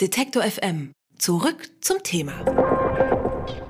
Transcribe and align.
Detektor 0.00 0.42
FM. 0.42 0.92
Zurück 1.18 1.68
zum 1.82 1.98
Thema. 2.02 2.32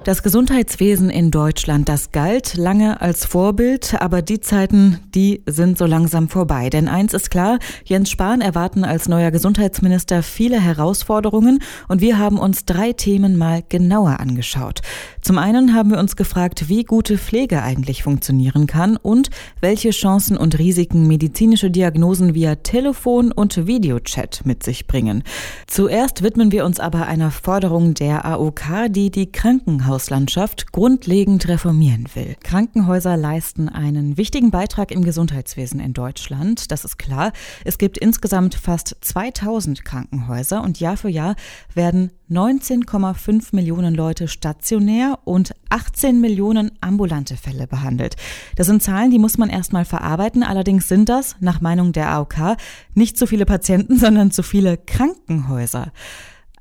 Das 0.04 0.22
Gesundheitswesen 0.22 1.10
in 1.10 1.32
Deutschland, 1.32 1.88
das 1.88 2.12
galt 2.12 2.54
lange 2.54 3.00
als 3.00 3.26
Vorbild, 3.26 4.00
aber 4.00 4.22
die 4.22 4.40
Zeiten, 4.40 5.00
die 5.14 5.42
sind 5.46 5.76
so 5.76 5.86
langsam 5.86 6.28
vorbei. 6.28 6.70
Denn 6.70 6.88
eins 6.88 7.14
ist 7.14 7.30
klar, 7.30 7.58
Jens 7.84 8.10
Spahn 8.10 8.40
erwarten 8.40 8.84
als 8.84 9.08
neuer 9.08 9.32
Gesundheitsminister 9.32 10.22
viele 10.22 10.60
Herausforderungen 10.60 11.58
und 11.88 12.00
wir 12.00 12.16
haben 12.18 12.38
uns 12.38 12.64
drei 12.64 12.92
Themen 12.92 13.36
mal 13.36 13.64
genauer 13.68 14.20
angeschaut. 14.20 14.82
Zum 15.22 15.38
einen 15.38 15.74
haben 15.74 15.90
wir 15.90 15.98
uns 15.98 16.16
gefragt, 16.16 16.68
wie 16.68 16.84
gute 16.84 17.18
Pflege 17.18 17.62
eigentlich 17.62 18.02
funktionieren 18.02 18.66
kann 18.66 18.96
und 18.96 19.30
welche 19.60 19.90
Chancen 19.90 20.36
und 20.36 20.58
Risiken 20.58 21.06
medizinische 21.06 21.70
Diagnosen 21.70 22.34
via 22.34 22.56
Telefon 22.56 23.32
und 23.32 23.66
Videochat 23.66 24.42
mit 24.44 24.62
sich 24.62 24.86
bringen. 24.86 25.22
Zuerst 25.66 26.22
widmen 26.22 26.52
wir 26.52 26.64
uns 26.64 26.80
aber 26.80 27.06
einer 27.06 27.30
Forderung 27.30 27.94
der 27.94 28.24
AOK, 28.24 28.88
die 28.88 29.10
die 29.10 29.30
Krankenhaus 29.30 30.00
Krankenhauslandschaft 30.00 30.72
grundlegend 30.72 31.48
reformieren 31.48 32.06
will. 32.14 32.36
Krankenhäuser 32.42 33.16
leisten 33.16 33.68
einen 33.68 34.16
wichtigen 34.16 34.50
Beitrag 34.50 34.90
im 34.90 35.02
Gesundheitswesen 35.02 35.80
in 35.80 35.92
Deutschland, 35.92 36.70
das 36.70 36.84
ist 36.84 36.98
klar. 36.98 37.32
Es 37.64 37.78
gibt 37.78 37.98
insgesamt 37.98 38.54
fast 38.54 38.96
2000 39.00 39.84
Krankenhäuser 39.84 40.62
und 40.62 40.80
Jahr 40.80 40.96
für 40.96 41.08
Jahr 41.08 41.34
werden 41.74 42.10
19,5 42.30 43.54
Millionen 43.56 43.94
Leute 43.94 44.28
stationär 44.28 45.18
und 45.24 45.52
18 45.68 46.20
Millionen 46.20 46.70
ambulante 46.80 47.36
Fälle 47.36 47.66
behandelt. 47.66 48.16
Das 48.56 48.68
sind 48.68 48.82
Zahlen, 48.82 49.10
die 49.10 49.18
muss 49.18 49.36
man 49.36 49.50
erstmal 49.50 49.84
verarbeiten. 49.84 50.42
Allerdings 50.42 50.86
sind 50.86 51.08
das, 51.08 51.36
nach 51.40 51.60
Meinung 51.60 51.92
der 51.92 52.10
AOK, 52.10 52.56
nicht 52.94 53.18
zu 53.18 53.26
viele 53.26 53.46
Patienten, 53.46 53.96
sondern 53.98 54.30
zu 54.30 54.42
viele 54.42 54.78
Krankenhäuser. 54.78 55.92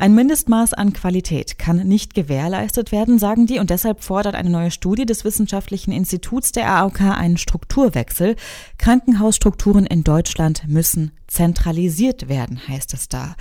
Ein 0.02 0.16
Mindestmaß 0.16 0.76
an 0.76 0.94
Qualität 0.94 1.60
kann 1.60 1.86
nicht 1.86 2.14
gewährleistet 2.14 2.94
werden, 2.94 3.20
sagen 3.20 3.48
die, 3.48 3.60
und 3.60 3.70
deshalb 3.70 4.02
fordert 4.02 4.34
eine 4.34 4.50
neue 4.50 4.72
Studie 4.72 5.06
des 5.06 5.26
Wissenschaftlichen 5.26 5.92
Instituts 5.92 6.54
der 6.54 6.72
AOK 6.72 7.02
einen 7.02 7.36
Strukturwechsel. 7.36 8.38
Krankenhausstrukturen 8.78 9.86
in 9.86 10.06
Deutschland 10.06 10.64
müssen 10.70 11.12
zentralisiert 11.28 12.30
werden, 12.30 12.66
heißt 12.66 12.94
es 12.94 13.10
da. 13.10 13.36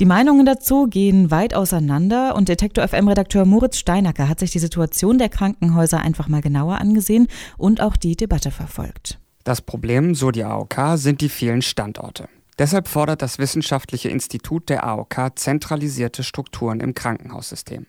Die 0.00 0.04
Meinungen 0.04 0.44
dazu 0.44 0.88
gehen 0.88 1.30
weit 1.30 1.54
auseinander 1.54 2.34
und 2.34 2.48
Detektor 2.48 2.88
FM-Redakteur 2.88 3.44
Moritz 3.44 3.78
Steinacker 3.78 4.28
hat 4.28 4.40
sich 4.40 4.50
die 4.50 4.58
Situation 4.58 5.16
der 5.16 5.28
Krankenhäuser 5.28 6.00
einfach 6.00 6.26
mal 6.26 6.42
genauer 6.42 6.80
angesehen 6.80 7.28
und 7.56 7.80
auch 7.80 7.94
die 7.94 8.16
Debatte 8.16 8.50
verfolgt. 8.50 9.20
Das 9.44 9.60
Problem, 9.60 10.16
so 10.16 10.32
die 10.32 10.42
AOK, 10.42 10.74
sind 10.96 11.20
die 11.20 11.28
vielen 11.28 11.62
Standorte. 11.62 12.28
Deshalb 12.58 12.88
fordert 12.88 13.22
das 13.22 13.38
Wissenschaftliche 13.38 14.08
Institut 14.08 14.68
der 14.68 14.84
AOK 14.84 15.32
zentralisierte 15.34 16.22
Strukturen 16.22 16.80
im 16.80 16.94
Krankenhaussystem. 16.94 17.86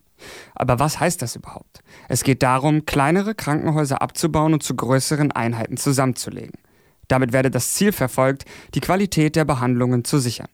Aber 0.55 0.79
was 0.79 0.99
heißt 0.99 1.21
das 1.21 1.35
überhaupt? 1.35 1.81
Es 2.07 2.23
geht 2.23 2.43
darum, 2.43 2.85
kleinere 2.85 3.35
Krankenhäuser 3.35 4.01
abzubauen 4.01 4.53
und 4.53 4.63
zu 4.63 4.75
größeren 4.75 5.31
Einheiten 5.31 5.77
zusammenzulegen. 5.77 6.59
Damit 7.07 7.33
werde 7.33 7.51
das 7.51 7.73
Ziel 7.73 7.91
verfolgt, 7.91 8.45
die 8.73 8.79
Qualität 8.79 9.35
der 9.35 9.45
Behandlungen 9.45 10.05
zu 10.05 10.19
sichern. 10.19 10.47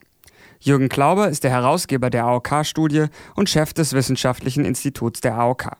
Jürgen 0.59 0.89
Klauber 0.89 1.29
ist 1.29 1.43
der 1.43 1.51
Herausgeber 1.51 2.09
der 2.09 2.25
AOK-Studie 2.25 3.05
und 3.35 3.49
Chef 3.49 3.73
des 3.73 3.93
Wissenschaftlichen 3.93 4.65
Instituts 4.65 5.21
der 5.21 5.35
AOK. 5.35 5.77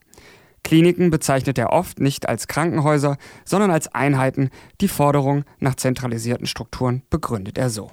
Kliniken 0.64 1.10
bezeichnet 1.10 1.58
er 1.58 1.72
oft 1.72 2.00
nicht 2.00 2.30
als 2.30 2.48
Krankenhäuser, 2.48 3.18
sondern 3.46 3.72
als 3.72 3.88
Einheiten. 3.88 4.50
Die 4.82 4.88
Forderung 4.88 5.46
nach 5.60 5.76
zentralisierten 5.76 6.46
Strukturen 6.46 7.04
begründet 7.10 7.58
er 7.58 7.70
so. 7.70 7.90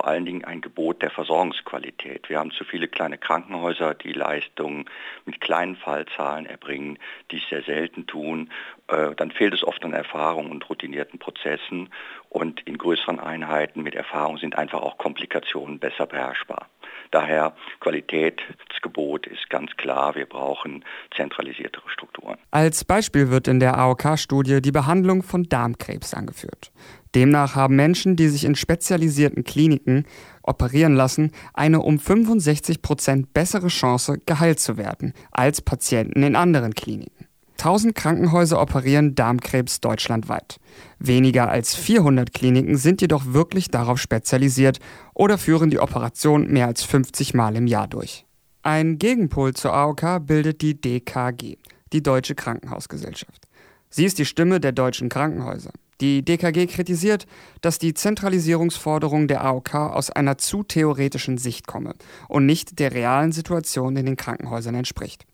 Vor 0.00 0.08
allen 0.08 0.24
Dingen 0.24 0.46
ein 0.46 0.62
Gebot 0.62 1.02
der 1.02 1.10
Versorgungsqualität. 1.10 2.30
Wir 2.30 2.38
haben 2.38 2.52
zu 2.52 2.64
viele 2.64 2.88
kleine 2.88 3.18
Krankenhäuser, 3.18 3.92
die 3.92 4.14
Leistungen 4.14 4.86
mit 5.26 5.42
kleinen 5.42 5.76
Fallzahlen 5.76 6.46
erbringen, 6.46 6.98
die 7.30 7.36
es 7.36 7.46
sehr 7.50 7.62
selten 7.64 8.06
tun. 8.06 8.50
Äh, 8.88 9.14
dann 9.14 9.30
fehlt 9.30 9.52
es 9.52 9.62
oft 9.62 9.84
an 9.84 9.92
Erfahrung 9.92 10.50
und 10.50 10.66
routinierten 10.70 11.18
Prozessen. 11.18 11.90
Und 12.30 12.60
in 12.60 12.78
größeren 12.78 13.18
Einheiten 13.18 13.82
mit 13.82 13.96
Erfahrung 13.96 14.38
sind 14.38 14.56
einfach 14.56 14.80
auch 14.80 14.98
Komplikationen 14.98 15.80
besser 15.80 16.06
beherrschbar. 16.06 16.68
Daher 17.10 17.54
Qualitätsgebot 17.80 19.26
ist 19.26 19.50
ganz 19.50 19.72
klar, 19.76 20.14
wir 20.14 20.26
brauchen 20.26 20.84
zentralisiertere 21.16 21.90
Strukturen. 21.90 22.38
Als 22.52 22.84
Beispiel 22.84 23.30
wird 23.30 23.48
in 23.48 23.58
der 23.58 23.76
AOK-Studie 23.78 24.62
die 24.62 24.70
Behandlung 24.70 25.24
von 25.24 25.42
Darmkrebs 25.42 26.14
angeführt. 26.14 26.70
Demnach 27.16 27.56
haben 27.56 27.74
Menschen, 27.74 28.14
die 28.14 28.28
sich 28.28 28.44
in 28.44 28.54
spezialisierten 28.54 29.42
Kliniken 29.42 30.06
operieren 30.44 30.94
lassen, 30.94 31.32
eine 31.52 31.80
um 31.80 31.98
65 31.98 32.80
Prozent 32.80 33.34
bessere 33.34 33.68
Chance, 33.68 34.18
geheilt 34.24 34.60
zu 34.60 34.76
werden, 34.76 35.12
als 35.32 35.60
Patienten 35.60 36.22
in 36.22 36.36
anderen 36.36 36.74
Kliniken. 36.74 37.26
1000 37.60 37.94
Krankenhäuser 37.94 38.60
operieren 38.60 39.14
Darmkrebs 39.14 39.80
deutschlandweit. 39.82 40.58
Weniger 40.98 41.50
als 41.50 41.74
400 41.74 42.32
Kliniken 42.32 42.76
sind 42.76 43.02
jedoch 43.02 43.26
wirklich 43.26 43.68
darauf 43.68 44.00
spezialisiert 44.00 44.78
oder 45.12 45.36
führen 45.36 45.68
die 45.68 45.78
Operation 45.78 46.48
mehr 46.48 46.66
als 46.66 46.82
50 46.84 47.34
Mal 47.34 47.56
im 47.56 47.66
Jahr 47.66 47.86
durch. 47.86 48.24
Ein 48.62 48.98
Gegenpol 48.98 49.52
zur 49.52 49.74
AOK 49.74 50.26
bildet 50.26 50.62
die 50.62 50.80
DKG, 50.80 51.56
die 51.92 52.02
Deutsche 52.02 52.34
Krankenhausgesellschaft. 52.34 53.46
Sie 53.90 54.06
ist 54.06 54.18
die 54.18 54.24
Stimme 54.24 54.60
der 54.60 54.72
deutschen 54.72 55.10
Krankenhäuser. 55.10 55.72
Die 56.00 56.24
DKG 56.24 56.66
kritisiert, 56.66 57.26
dass 57.60 57.78
die 57.78 57.92
Zentralisierungsforderung 57.92 59.28
der 59.28 59.44
AOK 59.44 59.74
aus 59.74 60.10
einer 60.10 60.38
zu 60.38 60.62
theoretischen 60.62 61.36
Sicht 61.36 61.66
komme 61.66 61.94
und 62.28 62.46
nicht 62.46 62.78
der 62.78 62.92
realen 62.92 63.32
Situation 63.32 63.96
in 63.96 64.06
den 64.06 64.16
Krankenhäusern 64.16 64.74
entspricht. 64.74 65.26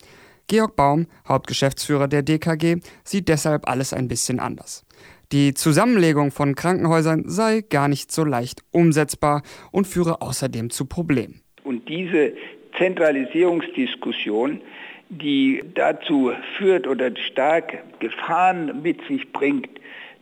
Georg 0.49 0.77
Baum, 0.77 1.07
Hauptgeschäftsführer 1.29 2.09
der 2.09 2.23
DKG, 2.23 2.77
sieht 3.05 3.29
deshalb 3.29 3.69
alles 3.69 3.93
ein 3.93 4.09
bisschen 4.09 4.39
anders. 4.41 4.85
Die 5.33 5.55
Zusammenlegung 5.55 6.31
von 6.31 6.55
Krankenhäusern 6.55 7.25
sei 7.27 7.63
gar 7.69 7.89
nicht 7.89 8.13
so 8.13 8.25
leicht 8.25 8.63
umsetzbar 8.71 9.43
und 9.73 9.87
führe 9.87 10.23
außerdem 10.23 10.71
zu 10.71 10.87
Problemen. 10.87 11.43
Und 11.65 11.89
diese 11.89 12.33
Zentralisierungsdiskussion, 12.79 14.61
die 15.09 15.65
dazu 15.75 16.33
führt 16.57 16.87
oder 16.87 17.11
stark 17.17 17.79
Gefahren 17.99 18.83
mit 18.83 19.01
sich 19.09 19.33
bringt, 19.33 19.69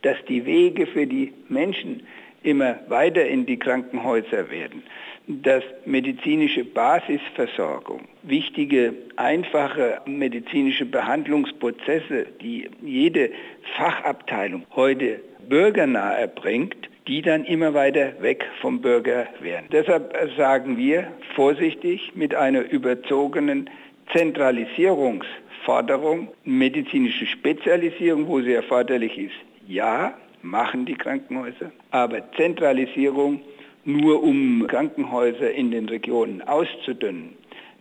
dass 0.01 0.17
die 0.27 0.45
Wege 0.45 0.87
für 0.87 1.05
die 1.05 1.33
Menschen 1.49 2.01
immer 2.41 2.79
weiter 2.87 3.25
in 3.25 3.45
die 3.45 3.57
Krankenhäuser 3.57 4.49
werden, 4.49 4.83
dass 5.27 5.63
medizinische 5.85 6.63
Basisversorgung, 6.63 8.01
wichtige, 8.27 8.93
einfache 9.15 10.01
medizinische 10.05 10.85
Behandlungsprozesse, 10.85 12.27
die 12.41 12.69
jede 12.81 13.31
Fachabteilung 13.77 14.65
heute 14.75 15.21
bürgernah 15.47 16.13
erbringt, 16.13 16.89
die 17.07 17.21
dann 17.21 17.45
immer 17.45 17.73
weiter 17.73 18.13
weg 18.21 18.45
vom 18.61 18.81
Bürger 18.81 19.27
werden. 19.39 19.67
Deshalb 19.71 20.15
sagen 20.37 20.77
wir 20.77 21.07
vorsichtig 21.35 22.13
mit 22.15 22.33
einer 22.33 22.71
überzogenen 22.71 23.69
Zentralisierungsforderung, 24.11 26.29
medizinische 26.43 27.27
Spezialisierung, 27.27 28.27
wo 28.27 28.41
sie 28.41 28.53
erforderlich 28.53 29.17
ist, 29.17 29.35
ja, 29.67 30.13
machen 30.41 30.85
die 30.85 30.95
Krankenhäuser, 30.95 31.71
aber 31.91 32.31
Zentralisierung 32.33 33.41
nur 33.83 34.23
um 34.23 34.65
Krankenhäuser 34.67 35.51
in 35.51 35.71
den 35.71 35.89
Regionen 35.89 36.41
auszudünnen, 36.41 37.35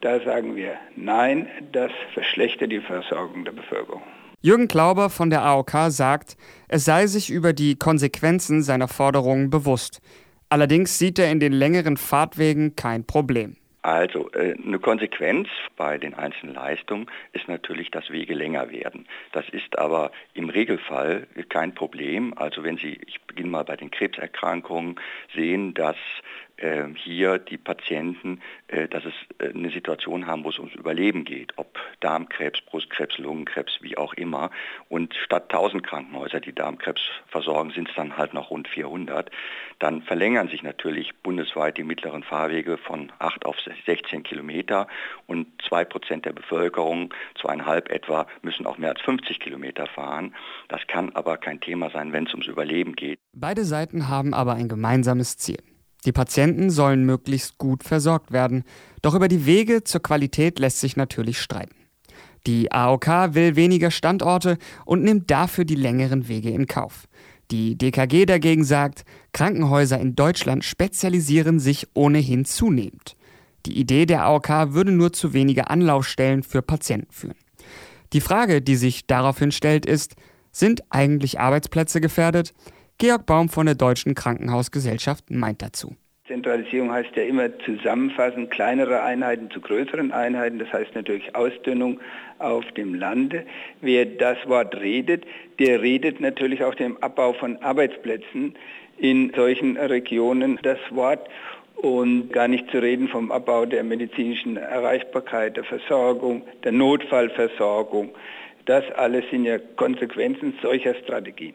da 0.04 0.20
sagen 0.20 0.54
wir 0.54 0.76
nein, 0.96 1.48
das 1.72 1.90
verschlechtert 2.12 2.70
die 2.70 2.80
Versorgung 2.80 3.44
der 3.44 3.52
Bevölkerung. 3.52 4.02
Jürgen 4.42 4.68
Klauber 4.68 5.08
von 5.08 5.30
der 5.30 5.42
AOK 5.42 5.72
sagt, 5.88 6.36
es 6.68 6.84
sei 6.84 7.06
sich 7.06 7.30
über 7.30 7.54
die 7.54 7.76
Konsequenzen 7.76 8.62
seiner 8.62 8.88
Forderungen 8.88 9.48
bewusst. 9.48 10.02
Allerdings 10.50 10.98
sieht 10.98 11.18
er 11.18 11.30
in 11.30 11.40
den 11.40 11.54
längeren 11.54 11.96
Fahrtwegen 11.96 12.76
kein 12.76 13.06
Problem. 13.06 13.56
Also 13.84 14.30
äh, 14.32 14.54
eine 14.66 14.78
Konsequenz 14.78 15.48
bei 15.76 15.98
den 15.98 16.14
einzelnen 16.14 16.54
Leistungen 16.54 17.06
ist 17.34 17.48
natürlich, 17.48 17.90
dass 17.90 18.08
Wege 18.08 18.32
länger 18.32 18.70
werden. 18.70 19.06
Das 19.32 19.46
ist 19.50 19.78
aber 19.78 20.10
im 20.32 20.48
Regelfall 20.48 21.26
kein 21.50 21.74
Problem. 21.74 22.32
Also 22.36 22.64
wenn 22.64 22.78
Sie, 22.78 22.98
ich 23.06 23.20
beginne 23.22 23.50
mal 23.50 23.64
bei 23.64 23.76
den 23.76 23.90
Krebserkrankungen, 23.90 24.96
sehen, 25.34 25.74
dass 25.74 25.96
hier 26.96 27.38
die 27.38 27.58
Patienten, 27.58 28.40
äh, 28.68 28.88
dass 28.88 29.04
es 29.04 29.14
äh, 29.38 29.50
eine 29.50 29.70
Situation 29.70 30.26
haben, 30.26 30.44
wo 30.44 30.50
es 30.50 30.58
ums 30.58 30.74
Überleben 30.74 31.24
geht, 31.24 31.52
ob 31.56 31.78
Darmkrebs, 32.00 32.60
Brustkrebs, 32.62 33.18
Lungenkrebs, 33.18 33.78
wie 33.80 33.96
auch 33.96 34.14
immer. 34.14 34.50
Und 34.88 35.14
statt 35.14 35.44
1000 35.52 35.84
Krankenhäuser, 35.84 36.40
die 36.40 36.54
Darmkrebs 36.54 37.02
versorgen, 37.26 37.70
sind 37.70 37.88
es 37.88 37.94
dann 37.94 38.16
halt 38.16 38.34
noch 38.34 38.50
rund 38.50 38.68
400. 38.68 39.30
Dann 39.78 40.02
verlängern 40.02 40.48
sich 40.48 40.62
natürlich 40.62 41.14
bundesweit 41.22 41.76
die 41.76 41.82
mittleren 41.82 42.22
Fahrwege 42.22 42.78
von 42.78 43.12
8 43.18 43.44
auf 43.46 43.56
16 43.86 44.22
Kilometer 44.22 44.86
und 45.26 45.46
2 45.68 45.84
Prozent 45.84 46.24
der 46.24 46.32
Bevölkerung, 46.32 47.12
zweieinhalb 47.40 47.90
etwa, 47.90 48.26
müssen 48.42 48.66
auch 48.66 48.78
mehr 48.78 48.90
als 48.90 49.00
50 49.02 49.40
Kilometer 49.40 49.86
fahren. 49.86 50.34
Das 50.68 50.86
kann 50.86 51.10
aber 51.14 51.36
kein 51.36 51.60
Thema 51.60 51.90
sein, 51.90 52.12
wenn 52.12 52.26
es 52.26 52.32
ums 52.32 52.46
Überleben 52.46 52.94
geht. 52.94 53.18
Beide 53.32 53.64
Seiten 53.64 54.08
haben 54.08 54.32
aber 54.32 54.54
ein 54.54 54.68
gemeinsames 54.68 55.36
Ziel. 55.36 55.58
Die 56.04 56.12
Patienten 56.12 56.70
sollen 56.70 57.04
möglichst 57.04 57.58
gut 57.58 57.82
versorgt 57.82 58.32
werden, 58.32 58.64
doch 59.02 59.14
über 59.14 59.28
die 59.28 59.46
Wege 59.46 59.84
zur 59.84 60.02
Qualität 60.02 60.58
lässt 60.58 60.80
sich 60.80 60.96
natürlich 60.96 61.40
streiten. 61.40 61.74
Die 62.46 62.70
AOK 62.70 63.34
will 63.34 63.56
weniger 63.56 63.90
Standorte 63.90 64.58
und 64.84 65.02
nimmt 65.02 65.30
dafür 65.30 65.64
die 65.64 65.76
längeren 65.76 66.28
Wege 66.28 66.50
in 66.50 66.66
Kauf. 66.66 67.08
Die 67.50 67.76
DKG 67.76 68.26
dagegen 68.26 68.64
sagt, 68.64 69.04
Krankenhäuser 69.32 69.98
in 69.98 70.14
Deutschland 70.14 70.64
spezialisieren 70.64 71.58
sich 71.58 71.88
ohnehin 71.94 72.44
zunehmend. 72.44 73.16
Die 73.66 73.78
Idee 73.78 74.04
der 74.04 74.24
AOK 74.24 74.74
würde 74.74 74.92
nur 74.92 75.12
zu 75.12 75.32
wenige 75.32 75.70
Anlaufstellen 75.70 76.42
für 76.42 76.60
Patienten 76.60 77.12
führen. 77.12 77.36
Die 78.12 78.20
Frage, 78.20 78.60
die 78.60 78.76
sich 78.76 79.06
daraufhin 79.06 79.52
stellt, 79.52 79.86
ist, 79.86 80.14
sind 80.52 80.84
eigentlich 80.90 81.40
Arbeitsplätze 81.40 82.00
gefährdet? 82.00 82.54
Georg 82.98 83.26
Baum 83.26 83.48
von 83.48 83.66
der 83.66 83.74
Deutschen 83.74 84.14
Krankenhausgesellschaft 84.14 85.30
meint 85.30 85.62
dazu. 85.62 85.96
Zentralisierung 86.28 86.90
heißt 86.90 87.14
ja 87.16 87.24
immer 87.24 87.50
zusammenfassen, 87.58 88.48
kleinere 88.48 89.02
Einheiten 89.02 89.50
zu 89.50 89.60
größeren 89.60 90.12
Einheiten. 90.12 90.58
Das 90.58 90.72
heißt 90.72 90.94
natürlich 90.94 91.34
Ausdünnung 91.34 92.00
auf 92.38 92.64
dem 92.76 92.94
Lande. 92.94 93.44
Wer 93.80 94.06
das 94.06 94.38
Wort 94.46 94.76
redet, 94.76 95.24
der 95.58 95.82
redet 95.82 96.20
natürlich 96.20 96.64
auch 96.64 96.74
dem 96.74 96.96
Abbau 97.02 97.34
von 97.34 97.56
Arbeitsplätzen 97.62 98.54
in 98.96 99.32
solchen 99.34 99.76
Regionen 99.76 100.58
das 100.62 100.78
Wort 100.90 101.28
und 101.74 102.32
gar 102.32 102.48
nicht 102.48 102.70
zu 102.70 102.78
reden 102.78 103.08
vom 103.08 103.30
Abbau 103.30 103.66
der 103.66 103.84
medizinischen 103.84 104.56
Erreichbarkeit, 104.56 105.56
der 105.56 105.64
Versorgung, 105.64 106.42
der 106.62 106.72
Notfallversorgung. 106.72 108.14
Das 108.64 108.84
alles 108.92 109.24
sind 109.30 109.44
ja 109.44 109.58
Konsequenzen 109.76 110.54
solcher 110.62 110.94
Strategien. 110.94 111.54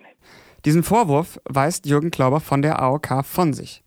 Diesen 0.66 0.84
Vorwurf 0.84 1.40
weist 1.46 1.86
Jürgen 1.86 2.12
Klauber 2.12 2.40
von 2.40 2.62
der 2.62 2.82
AOK 2.82 3.24
von 3.26 3.54
sich. 3.54 3.84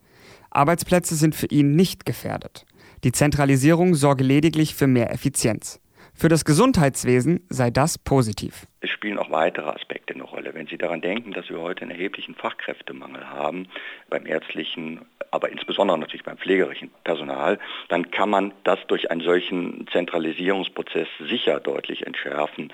Arbeitsplätze 0.49 1.15
sind 1.15 1.35
für 1.35 1.47
ihn 1.47 1.75
nicht 1.75 2.05
gefährdet. 2.05 2.65
Die 3.03 3.11
Zentralisierung 3.11 3.95
sorge 3.95 4.23
lediglich 4.23 4.75
für 4.75 4.87
mehr 4.87 5.11
Effizienz. 5.11 5.79
Für 6.15 6.29
das 6.29 6.45
Gesundheitswesen 6.45 7.45
sei 7.49 7.71
das 7.71 7.97
positiv. 7.97 8.67
Es 8.81 8.89
spielen 8.89 9.17
auch 9.17 9.31
weitere 9.31 9.69
Aspekte 9.69 10.13
eine 10.13 10.23
Rolle. 10.23 10.53
Wenn 10.53 10.67
Sie 10.67 10.77
daran 10.77 11.01
denken, 11.01 11.31
dass 11.31 11.49
wir 11.49 11.59
heute 11.59 11.81
einen 11.81 11.91
erheblichen 11.91 12.35
Fachkräftemangel 12.35 13.29
haben 13.29 13.67
beim 14.09 14.25
ärztlichen, 14.25 15.01
aber 15.31 15.49
insbesondere 15.49 15.97
natürlich 15.97 16.23
beim 16.23 16.37
pflegerischen 16.37 16.91
Personal, 17.03 17.59
dann 17.89 18.11
kann 18.11 18.29
man 18.29 18.53
das 18.63 18.79
durch 18.87 19.09
einen 19.09 19.21
solchen 19.21 19.87
Zentralisierungsprozess 19.91 21.07
sicher 21.27 21.59
deutlich 21.59 22.05
entschärfen, 22.05 22.71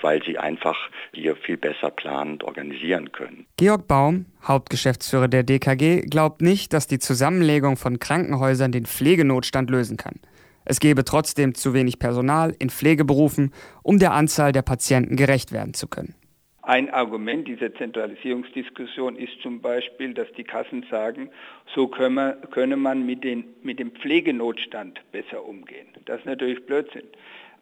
weil 0.00 0.22
Sie 0.24 0.38
einfach 0.38 0.76
hier 1.12 1.36
viel 1.36 1.56
besser 1.56 1.90
planend 1.90 2.42
organisieren 2.42 3.12
können. 3.12 3.46
Georg 3.56 3.86
Baum, 3.86 4.26
Hauptgeschäftsführer 4.42 5.28
der 5.28 5.44
DKG, 5.44 6.02
glaubt 6.02 6.42
nicht, 6.42 6.72
dass 6.72 6.86
die 6.86 6.98
Zusammenlegung 6.98 7.76
von 7.76 7.98
Krankenhäusern 7.98 8.72
den 8.72 8.86
Pflegenotstand 8.86 9.70
lösen 9.70 9.96
kann. 9.96 10.20
Es 10.64 10.80
gebe 10.80 11.04
trotzdem 11.04 11.54
zu 11.54 11.74
wenig 11.74 11.98
Personal 11.98 12.54
in 12.58 12.70
Pflegeberufen, 12.70 13.52
um 13.82 13.98
der 13.98 14.12
Anzahl 14.12 14.52
der 14.52 14.62
Patienten 14.62 15.16
gerecht 15.16 15.52
werden 15.52 15.74
zu 15.74 15.88
können. 15.88 16.14
Ein 16.62 16.90
Argument 16.90 17.48
dieser 17.48 17.74
Zentralisierungsdiskussion 17.74 19.16
ist 19.16 19.40
zum 19.42 19.60
Beispiel, 19.60 20.14
dass 20.14 20.30
die 20.36 20.44
Kassen 20.44 20.84
sagen, 20.90 21.30
so 21.74 21.88
könne, 21.88 22.38
könne 22.50 22.76
man 22.76 23.04
mit, 23.04 23.24
den, 23.24 23.44
mit 23.62 23.78
dem 23.78 23.90
Pflegenotstand 23.92 25.00
besser 25.10 25.44
umgehen. 25.44 25.88
Das 26.04 26.20
ist 26.20 26.26
natürlich 26.26 26.64
Blödsinn. 26.66 27.08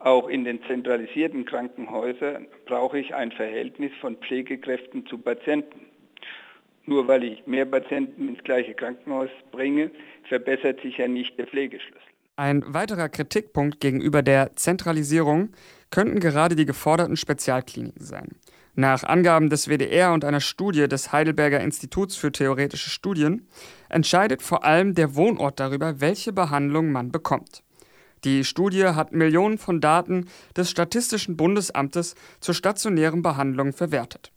Auch 0.01 0.29
in 0.29 0.45
den 0.45 0.63
zentralisierten 0.65 1.45
Krankenhäusern 1.45 2.47
brauche 2.67 2.99
ich 2.99 3.15
ein 3.15 3.33
Verhältnis 3.33 3.93
von 4.01 4.17
Pflegekräften 4.17 5.07
zu 5.07 5.19
Patienten. 5.19 5.87
Nur 6.85 7.09
weil 7.09 7.25
ich 7.25 7.47
mehr 7.47 7.67
Patienten 7.67 8.29
ins 8.29 8.43
gleiche 8.45 8.75
Krankenhaus 8.75 9.31
bringe, 9.53 9.91
verbessert 10.25 10.81
sich 10.83 10.99
ja 10.99 11.09
nicht 11.09 11.39
der 11.39 11.47
Pflegeschlüssel. 11.47 12.01
Ein 12.39 12.63
weiterer 12.73 13.09
Kritikpunkt 13.09 13.81
gegenüber 13.81 14.23
der 14.23 14.55
Zentralisierung 14.55 15.49
könnten 15.91 16.21
gerade 16.21 16.55
die 16.55 16.67
geforderten 16.67 17.17
Spezialkliniken 17.17 18.07
sein. 18.07 18.29
Nach 18.77 19.03
Angaben 19.03 19.51
des 19.51 19.67
WDR 19.67 20.13
und 20.13 20.25
einer 20.25 20.39
Studie 20.39 20.87
des 20.87 21.11
Heidelberger 21.11 21.61
Instituts 21.61 22.15
für 22.15 22.31
theoretische 22.31 22.91
Studien 22.91 23.49
entscheidet 23.89 24.41
vor 24.41 24.63
allem 24.63 24.95
der 24.95 25.17
Wohnort 25.17 25.59
darüber, 25.59 26.01
welche 26.01 26.33
Behandlung 26.33 26.93
man 26.93 27.11
bekommt. 27.11 27.65
Die 28.23 28.45
Studie 28.45 28.85
hat 28.85 29.11
Millionen 29.11 29.59
von 29.59 29.81
Daten 29.81 30.27
des 30.57 30.71
Statistischen 30.71 31.37
Bundesamtes 31.37 32.15
zur 32.39 32.55
stationären 32.55 33.23
Behandlung 33.23 33.73
verwertet. 33.73 34.31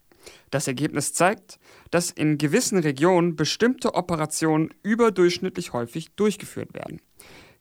Das 0.50 0.66
Ergebnis 0.66 1.14
zeigt, 1.14 1.60
dass 1.92 2.10
in 2.10 2.40
gewissen 2.40 2.80
Regionen 2.80 3.36
bestimmte 3.36 3.94
Operationen 3.94 4.74
überdurchschnittlich 4.82 5.74
häufig 5.74 6.16
durchgeführt 6.16 6.74
werden. 6.74 7.00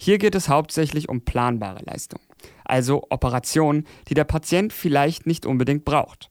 Hier 0.03 0.17
geht 0.17 0.35
es 0.35 0.49
hauptsächlich 0.49 1.11
um 1.11 1.27
planbare 1.27 1.85
Leistungen, 1.85 2.25
also 2.65 3.03
Operationen, 3.11 3.85
die 4.09 4.15
der 4.15 4.25
Patient 4.25 4.73
vielleicht 4.73 5.27
nicht 5.27 5.45
unbedingt 5.45 5.85
braucht. 5.85 6.31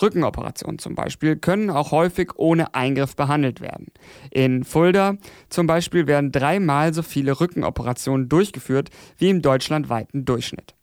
Rückenoperationen 0.00 0.78
zum 0.78 0.94
Beispiel 0.94 1.36
können 1.36 1.68
auch 1.68 1.90
häufig 1.90 2.30
ohne 2.36 2.74
Eingriff 2.74 3.16
behandelt 3.16 3.60
werden. 3.60 3.88
In 4.30 4.64
Fulda 4.64 5.18
zum 5.50 5.66
Beispiel 5.66 6.06
werden 6.06 6.32
dreimal 6.32 6.94
so 6.94 7.02
viele 7.02 7.38
Rückenoperationen 7.38 8.30
durchgeführt 8.30 8.88
wie 9.18 9.28
im 9.28 9.42
deutschlandweiten 9.42 10.24
Durchschnitt. 10.24 10.74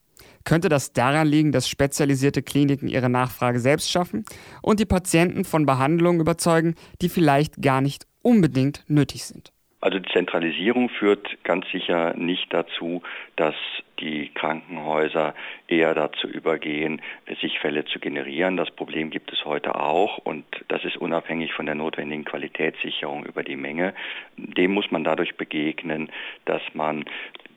Könnte 0.43 0.69
das 0.69 0.93
daran 0.93 1.27
liegen, 1.27 1.51
dass 1.51 1.67
spezialisierte 1.67 2.43
Kliniken 2.43 2.87
ihre 2.87 3.09
Nachfrage 3.09 3.59
selbst 3.59 3.89
schaffen 3.89 4.25
und 4.61 4.79
die 4.79 4.85
Patienten 4.85 5.43
von 5.43 5.65
Behandlungen 5.65 6.21
überzeugen, 6.21 6.75
die 7.01 7.09
vielleicht 7.09 7.63
gar 7.63 7.81
nicht 7.81 8.05
unbedingt 8.21 8.83
nötig 8.87 9.25
sind? 9.25 9.53
Also 9.79 9.99
die 9.99 10.11
Zentralisierung 10.11 10.89
führt 10.89 11.43
ganz 11.43 11.69
sicher 11.71 12.13
nicht 12.15 12.51
dazu, 12.51 13.03
dass 13.35 13.55
die 13.99 14.29
Krankenhäuser 14.29 15.33
eher 15.67 15.93
dazu 15.93 16.27
übergehen, 16.27 17.01
sich 17.41 17.59
Fälle 17.59 17.85
zu 17.85 17.99
generieren. 17.99 18.57
Das 18.57 18.71
Problem 18.71 19.09
gibt 19.09 19.31
es 19.31 19.45
heute 19.45 19.75
auch 19.75 20.17
und 20.19 20.45
das 20.67 20.83
ist 20.85 20.97
unabhängig 20.97 21.53
von 21.53 21.65
der 21.65 21.75
notwendigen 21.75 22.25
Qualitätssicherung 22.25 23.25
über 23.25 23.43
die 23.43 23.55
Menge. 23.55 23.93
Dem 24.37 24.71
muss 24.71 24.91
man 24.91 25.03
dadurch 25.03 25.35
begegnen, 25.35 26.09
dass 26.45 26.61
man 26.73 27.05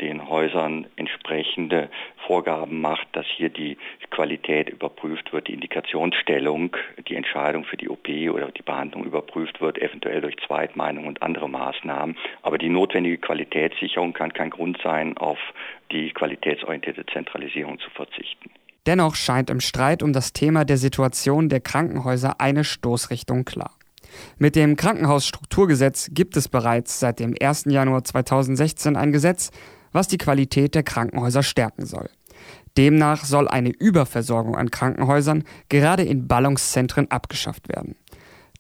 den 0.00 0.28
Häusern 0.28 0.86
entsprechende 0.96 1.90
Vorgaben 2.26 2.80
macht, 2.80 3.06
dass 3.12 3.26
hier 3.26 3.50
die 3.50 3.76
Qualität 4.10 4.68
überprüft 4.68 5.32
wird, 5.32 5.48
die 5.48 5.54
Indikationsstellung, 5.54 6.76
die 7.08 7.16
Entscheidung 7.16 7.64
für 7.64 7.76
die 7.76 7.88
OP 7.88 8.08
oder 8.08 8.50
die 8.50 8.62
Behandlung 8.62 9.04
überprüft 9.04 9.60
wird, 9.60 9.78
eventuell 9.78 10.20
durch 10.20 10.36
Zweitmeinung 10.46 11.06
und 11.06 11.22
andere 11.22 11.48
Maßnahmen. 11.48 12.16
Aber 12.42 12.58
die 12.58 12.68
notwendige 12.68 13.18
Qualitätssicherung 13.18 14.12
kann 14.12 14.32
kein 14.32 14.50
Grund 14.50 14.78
sein, 14.82 15.16
auf 15.18 15.38
die 15.92 16.12
qualitätsorientierte 16.12 17.04
Zentralisierung 17.06 17.78
zu 17.78 17.90
verzichten. 17.90 18.50
Dennoch 18.86 19.14
scheint 19.14 19.50
im 19.50 19.60
Streit 19.60 20.02
um 20.02 20.12
das 20.12 20.32
Thema 20.32 20.64
der 20.64 20.78
Situation 20.78 21.48
der 21.48 21.60
Krankenhäuser 21.60 22.40
eine 22.40 22.64
Stoßrichtung 22.64 23.44
klar. 23.44 23.72
Mit 24.38 24.56
dem 24.56 24.76
Krankenhausstrukturgesetz 24.76 26.10
gibt 26.12 26.36
es 26.36 26.48
bereits 26.48 26.98
seit 26.98 27.20
dem 27.20 27.34
1. 27.40 27.66
Januar 27.66 28.04
2016 28.04 28.96
ein 28.96 29.12
Gesetz, 29.12 29.50
was 29.92 30.08
die 30.08 30.18
Qualität 30.18 30.74
der 30.74 30.82
Krankenhäuser 30.82 31.42
stärken 31.42 31.86
soll. 31.86 32.08
Demnach 32.76 33.24
soll 33.24 33.48
eine 33.48 33.70
Überversorgung 33.70 34.56
an 34.56 34.70
Krankenhäusern 34.70 35.44
gerade 35.68 36.02
in 36.02 36.28
Ballungszentren 36.28 37.10
abgeschafft 37.10 37.68
werden. 37.68 37.96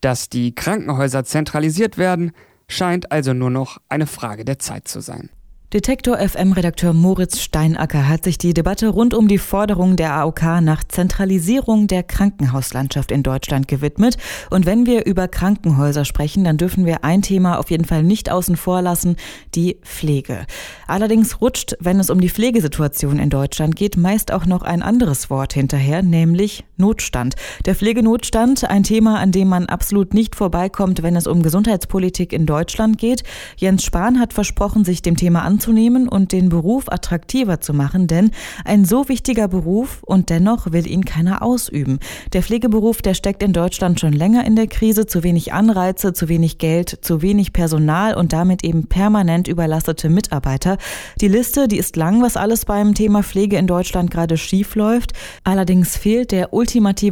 Dass 0.00 0.28
die 0.28 0.54
Krankenhäuser 0.54 1.24
zentralisiert 1.24 1.98
werden, 1.98 2.32
scheint 2.68 3.12
also 3.12 3.32
nur 3.32 3.50
noch 3.50 3.78
eine 3.88 4.06
Frage 4.06 4.44
der 4.44 4.58
Zeit 4.58 4.88
zu 4.88 5.00
sein. 5.00 5.30
Detektor 5.72 6.18
FM-Redakteur 6.18 6.92
Moritz 6.92 7.38
Steinacker 7.38 8.08
hat 8.08 8.24
sich 8.24 8.38
die 8.38 8.54
Debatte 8.54 8.88
rund 8.88 9.14
um 9.14 9.28
die 9.28 9.38
Forderung 9.38 9.94
der 9.94 10.14
AOK 10.14 10.60
nach 10.62 10.82
Zentralisierung 10.82 11.86
der 11.86 12.02
Krankenhauslandschaft 12.02 13.12
in 13.12 13.22
Deutschland 13.22 13.68
gewidmet. 13.68 14.16
Und 14.50 14.66
wenn 14.66 14.84
wir 14.84 15.06
über 15.06 15.28
Krankenhäuser 15.28 16.04
sprechen, 16.04 16.42
dann 16.42 16.56
dürfen 16.56 16.86
wir 16.86 17.04
ein 17.04 17.22
Thema 17.22 17.56
auf 17.60 17.70
jeden 17.70 17.84
Fall 17.84 18.02
nicht 18.02 18.32
außen 18.32 18.56
vor 18.56 18.82
lassen, 18.82 19.14
die 19.54 19.76
Pflege. 19.84 20.44
Allerdings 20.88 21.40
rutscht, 21.40 21.76
wenn 21.78 22.00
es 22.00 22.10
um 22.10 22.20
die 22.20 22.30
Pflegesituation 22.30 23.20
in 23.20 23.30
Deutschland 23.30 23.76
geht, 23.76 23.96
meist 23.96 24.32
auch 24.32 24.46
noch 24.46 24.62
ein 24.62 24.82
anderes 24.82 25.30
Wort 25.30 25.52
hinterher, 25.52 26.02
nämlich 26.02 26.64
Notstand. 26.80 27.36
Der 27.66 27.74
Pflegenotstand, 27.74 28.68
ein 28.68 28.82
Thema, 28.82 29.18
an 29.20 29.30
dem 29.30 29.48
man 29.48 29.66
absolut 29.66 30.14
nicht 30.14 30.34
vorbeikommt, 30.34 31.02
wenn 31.02 31.14
es 31.14 31.26
um 31.26 31.42
Gesundheitspolitik 31.42 32.32
in 32.32 32.46
Deutschland 32.46 32.98
geht. 32.98 33.22
Jens 33.56 33.84
Spahn 33.84 34.18
hat 34.18 34.32
versprochen, 34.32 34.84
sich 34.84 35.02
dem 35.02 35.16
Thema 35.16 35.42
anzunehmen 35.42 36.08
und 36.08 36.32
den 36.32 36.48
Beruf 36.48 36.88
attraktiver 36.88 37.60
zu 37.60 37.74
machen, 37.74 38.06
denn 38.06 38.30
ein 38.64 38.84
so 38.84 39.08
wichtiger 39.08 39.48
Beruf 39.48 40.02
und 40.02 40.30
dennoch 40.30 40.72
will 40.72 40.86
ihn 40.86 41.04
keiner 41.04 41.42
ausüben. 41.42 41.98
Der 42.32 42.42
Pflegeberuf, 42.42 43.02
der 43.02 43.14
steckt 43.14 43.42
in 43.42 43.52
Deutschland 43.52 44.00
schon 44.00 44.12
länger 44.12 44.44
in 44.46 44.56
der 44.56 44.66
Krise, 44.66 45.06
zu 45.06 45.22
wenig 45.22 45.52
Anreize, 45.52 46.12
zu 46.12 46.28
wenig 46.28 46.58
Geld, 46.58 46.98
zu 47.02 47.22
wenig 47.22 47.52
Personal 47.52 48.14
und 48.14 48.32
damit 48.32 48.64
eben 48.64 48.86
permanent 48.86 49.46
überlastete 49.48 50.08
Mitarbeiter. 50.08 50.78
Die 51.20 51.28
Liste, 51.28 51.68
die 51.68 51.78
ist 51.78 51.96
lang, 51.96 52.22
was 52.22 52.36
alles 52.36 52.64
beim 52.64 52.94
Thema 52.94 53.22
Pflege 53.22 53.56
in 53.56 53.66
Deutschland 53.66 54.10
gerade 54.10 54.36
schief 54.36 54.74
läuft. 54.74 55.12
Allerdings 55.44 55.96
fehlt 55.96 56.32
der 56.32 56.52
ultimative 56.52 56.69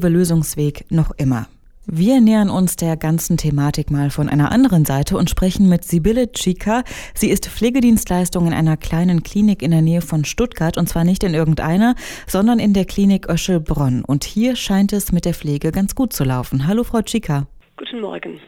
Lösungsweg 0.09 0.85
noch 0.91 1.11
immer. 1.17 1.49
Wir 1.91 2.21
nähern 2.21 2.51
uns 2.51 2.77
der 2.77 2.97
ganzen 2.97 3.39
Thematik 3.39 3.91
mal 3.91 4.11
von 4.11 4.29
einer 4.29 4.53
anderen 4.53 4.85
Seite 4.85 5.17
und 5.17 5.31
sprechen 5.31 5.69
mit 5.69 5.85
Sibylle 5.85 6.31
Chica. 6.33 6.85
Sie 7.15 7.31
ist 7.31 7.49
Pflegedienstleistung 7.49 8.47
in 8.47 8.53
einer 8.53 8.77
kleinen 8.77 9.23
Klinik 9.23 9.63
in 9.63 9.71
der 9.71 9.81
Nähe 9.81 10.03
von 10.03 10.25
Stuttgart 10.25 10.77
und 10.77 10.89
zwar 10.89 11.05
nicht 11.05 11.25
in 11.25 11.35
irgendeiner, 11.35 11.95
sondern 12.27 12.59
in 12.59 12.75
der 12.75 12.85
Klinik 12.85 13.29
Öschelbronn. 13.29 14.05
Und 14.05 14.25
hier 14.25 14.55
scheint 14.55 14.93
es 14.93 15.13
mit 15.13 15.25
der 15.25 15.35
Pflege 15.35 15.73
ganz 15.73 15.95
gut 15.95 16.13
zu 16.13 16.25
laufen. 16.25 16.67
Hallo, 16.67 16.85
Frau 16.85 17.01
Chica. 17.01 17.47
Guten 17.79 18.01
Morgen. 18.01 18.39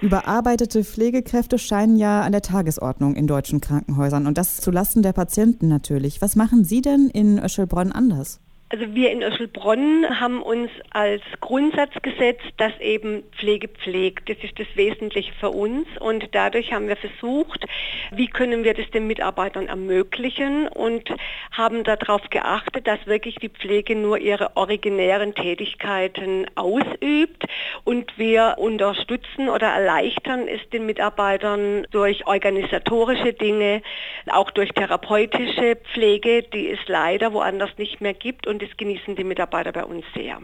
Überarbeitete 0.00 0.84
Pflegekräfte 0.84 1.58
scheinen 1.58 1.96
ja 1.96 2.22
an 2.22 2.32
der 2.32 2.42
Tagesordnung 2.42 3.16
in 3.16 3.26
deutschen 3.26 3.60
Krankenhäusern 3.60 4.26
und 4.26 4.38
das 4.38 4.58
zulasten 4.58 5.02
der 5.02 5.12
Patienten 5.12 5.68
natürlich. 5.68 6.22
Was 6.22 6.36
machen 6.36 6.64
Sie 6.64 6.82
denn 6.82 7.10
in 7.12 7.38
Öschelbronn 7.38 7.90
anders? 7.90 8.40
Also 8.74 8.92
wir 8.92 9.12
in 9.12 9.22
Öschelbronn 9.22 10.18
haben 10.18 10.42
uns 10.42 10.68
als 10.90 11.22
Grundsatz 11.38 11.92
gesetzt, 12.02 12.42
dass 12.56 12.72
eben 12.80 13.22
Pflege 13.38 13.68
pflegt. 13.68 14.28
Das 14.28 14.36
ist 14.42 14.58
das 14.58 14.66
Wesentliche 14.74 15.32
für 15.34 15.50
uns 15.50 15.86
und 16.00 16.28
dadurch 16.32 16.72
haben 16.72 16.88
wir 16.88 16.96
versucht, 16.96 17.64
wie 18.10 18.26
können 18.26 18.64
wir 18.64 18.74
das 18.74 18.90
den 18.90 19.06
Mitarbeitern 19.06 19.68
ermöglichen 19.68 20.66
und 20.66 21.08
haben 21.52 21.84
darauf 21.84 22.28
geachtet, 22.30 22.88
dass 22.88 23.06
wirklich 23.06 23.36
die 23.36 23.48
Pflege 23.48 23.94
nur 23.94 24.18
ihre 24.18 24.56
originären 24.56 25.36
Tätigkeiten 25.36 26.46
ausübt 26.56 27.44
und 27.84 28.18
wir 28.18 28.56
unterstützen 28.58 29.50
oder 29.50 29.68
erleichtern 29.68 30.48
es 30.48 30.68
den 30.70 30.84
Mitarbeitern 30.84 31.86
durch 31.92 32.26
organisatorische 32.26 33.34
Dinge, 33.34 33.82
auch 34.26 34.50
durch 34.50 34.70
therapeutische 34.70 35.76
Pflege, 35.76 36.42
die 36.42 36.70
es 36.70 36.80
leider 36.88 37.32
woanders 37.32 37.70
nicht 37.78 38.00
mehr 38.00 38.14
gibt 38.14 38.48
und 38.48 38.63
das 38.64 38.76
genießen 38.76 39.16
die 39.16 39.24
Mitarbeiter 39.24 39.72
bei 39.72 39.84
uns 39.84 40.04
sehr. 40.14 40.40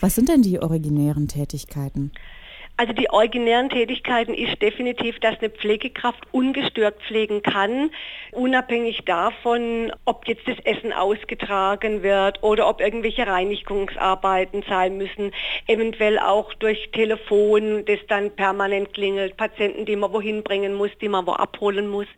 Was 0.00 0.14
sind 0.14 0.28
denn 0.28 0.42
die 0.42 0.60
originären 0.60 1.28
Tätigkeiten? 1.28 2.12
Also 2.76 2.92
die 2.92 3.08
originären 3.08 3.68
Tätigkeiten 3.68 4.34
ist 4.34 4.60
definitiv, 4.60 5.20
dass 5.20 5.38
eine 5.38 5.48
Pflegekraft 5.48 6.24
ungestört 6.32 7.00
pflegen 7.06 7.40
kann, 7.40 7.90
unabhängig 8.32 9.02
davon, 9.06 9.92
ob 10.04 10.26
jetzt 10.26 10.48
das 10.48 10.58
Essen 10.64 10.92
ausgetragen 10.92 12.02
wird 12.02 12.42
oder 12.42 12.68
ob 12.68 12.80
irgendwelche 12.80 13.28
Reinigungsarbeiten 13.28 14.64
sein 14.68 14.96
müssen, 14.96 15.30
eventuell 15.68 16.18
auch 16.18 16.52
durch 16.54 16.90
Telefon, 16.90 17.84
das 17.84 18.00
dann 18.08 18.32
permanent 18.32 18.92
klingelt, 18.92 19.36
Patienten, 19.36 19.86
die 19.86 19.94
man 19.94 20.12
wohin 20.12 20.42
bringen 20.42 20.74
muss, 20.74 20.90
die 21.00 21.08
man 21.08 21.28
wo 21.28 21.32
abholen 21.32 21.86
muss. 21.86 22.08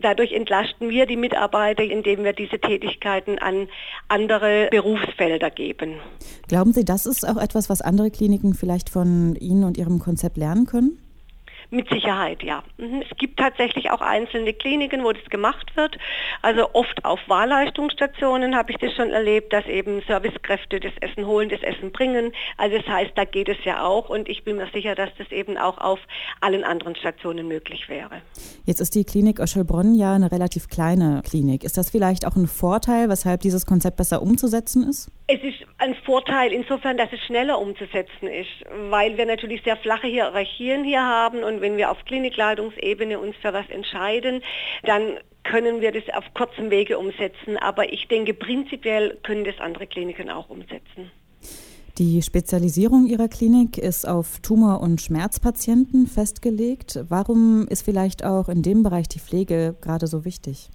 Dadurch 0.00 0.32
entlasten 0.32 0.88
wir 0.90 1.06
die 1.06 1.16
Mitarbeiter, 1.16 1.82
indem 1.82 2.24
wir 2.24 2.32
diese 2.32 2.58
Tätigkeiten 2.58 3.38
an 3.38 3.68
andere 4.08 4.68
Berufsfelder 4.70 5.50
geben. 5.50 5.96
Glauben 6.48 6.72
Sie, 6.72 6.84
das 6.84 7.06
ist 7.06 7.28
auch 7.28 7.36
etwas, 7.36 7.68
was 7.68 7.82
andere 7.82 8.10
Kliniken 8.10 8.54
vielleicht 8.54 8.90
von 8.90 9.36
Ihnen 9.36 9.64
und 9.64 9.76
Ihrem 9.76 9.98
Konzept 9.98 10.36
lernen 10.36 10.66
können? 10.66 10.98
Mit 11.72 11.88
Sicherheit, 11.88 12.42
ja. 12.42 12.64
Mhm. 12.78 13.02
Es 13.08 13.16
gibt 13.16 13.38
tatsächlich 13.38 13.92
auch 13.92 14.00
einzelne 14.00 14.52
Kliniken, 14.52 15.04
wo 15.04 15.12
das 15.12 15.24
gemacht 15.30 15.76
wird. 15.76 15.96
Also 16.42 16.68
oft 16.72 17.04
auf 17.04 17.20
Wahlleistungsstationen 17.28 18.56
habe 18.56 18.72
ich 18.72 18.78
das 18.78 18.92
schon 18.94 19.10
erlebt, 19.10 19.52
dass 19.52 19.64
eben 19.66 20.02
Servicekräfte 20.02 20.80
das 20.80 20.92
Essen 21.00 21.26
holen, 21.26 21.48
das 21.48 21.62
Essen 21.62 21.92
bringen. 21.92 22.32
Also 22.56 22.78
das 22.78 22.86
heißt, 22.88 23.12
da 23.14 23.24
geht 23.24 23.48
es 23.48 23.56
ja 23.64 23.84
auch 23.84 24.08
und 24.08 24.28
ich 24.28 24.42
bin 24.42 24.56
mir 24.56 24.68
sicher, 24.72 24.96
dass 24.96 25.10
das 25.16 25.30
eben 25.30 25.56
auch 25.56 25.78
auf 25.78 26.00
allen 26.40 26.64
anderen 26.64 26.96
Stationen 26.96 27.46
möglich 27.46 27.88
wäre. 27.88 28.20
Jetzt 28.64 28.80
ist 28.80 28.96
die 28.96 29.04
Klinik 29.04 29.38
Öschelbronn 29.38 29.94
ja 29.94 30.14
eine 30.14 30.32
relativ 30.32 30.68
kleine 30.68 31.22
Klinik. 31.24 31.62
Ist 31.62 31.78
das 31.78 31.90
vielleicht 31.90 32.26
auch 32.26 32.34
ein 32.34 32.48
Vorteil, 32.48 33.08
weshalb 33.08 33.42
dieses 33.42 33.64
Konzept 33.64 33.96
besser 33.96 34.22
umzusetzen 34.22 34.88
ist? 34.88 35.10
Es 35.28 35.40
ist 35.44 35.64
ein 35.78 35.94
Vorteil 36.04 36.52
insofern, 36.52 36.96
dass 36.96 37.12
es 37.12 37.20
schneller 37.20 37.60
umzusetzen 37.60 38.26
ist, 38.26 38.48
weil 38.90 39.16
wir 39.16 39.26
natürlich 39.26 39.62
sehr 39.62 39.76
flache 39.76 40.08
Hierarchien 40.08 40.82
hier 40.82 41.02
haben 41.02 41.44
und 41.44 41.59
wenn 41.60 41.76
wir 41.76 41.90
auf 41.90 42.04
Klinikleitungsebene 42.04 43.18
uns 43.18 43.36
für 43.36 43.52
was 43.52 43.68
entscheiden, 43.68 44.42
dann 44.84 45.18
können 45.44 45.80
wir 45.80 45.92
das 45.92 46.04
auf 46.14 46.24
kurzem 46.34 46.70
Wege 46.70 46.98
umsetzen. 46.98 47.56
Aber 47.58 47.92
ich 47.92 48.08
denke, 48.08 48.34
prinzipiell 48.34 49.18
können 49.22 49.44
das 49.44 49.58
andere 49.58 49.86
Kliniken 49.86 50.30
auch 50.30 50.50
umsetzen. 50.50 51.10
Die 51.98 52.22
Spezialisierung 52.22 53.06
Ihrer 53.06 53.28
Klinik 53.28 53.76
ist 53.76 54.08
auf 54.08 54.38
Tumor- 54.40 54.80
und 54.80 55.00
Schmerzpatienten 55.00 56.06
festgelegt. 56.06 57.00
Warum 57.08 57.66
ist 57.68 57.82
vielleicht 57.82 58.24
auch 58.24 58.48
in 58.48 58.62
dem 58.62 58.82
Bereich 58.82 59.08
die 59.08 59.18
Pflege 59.18 59.76
gerade 59.80 60.06
so 60.06 60.24
wichtig? 60.24 60.70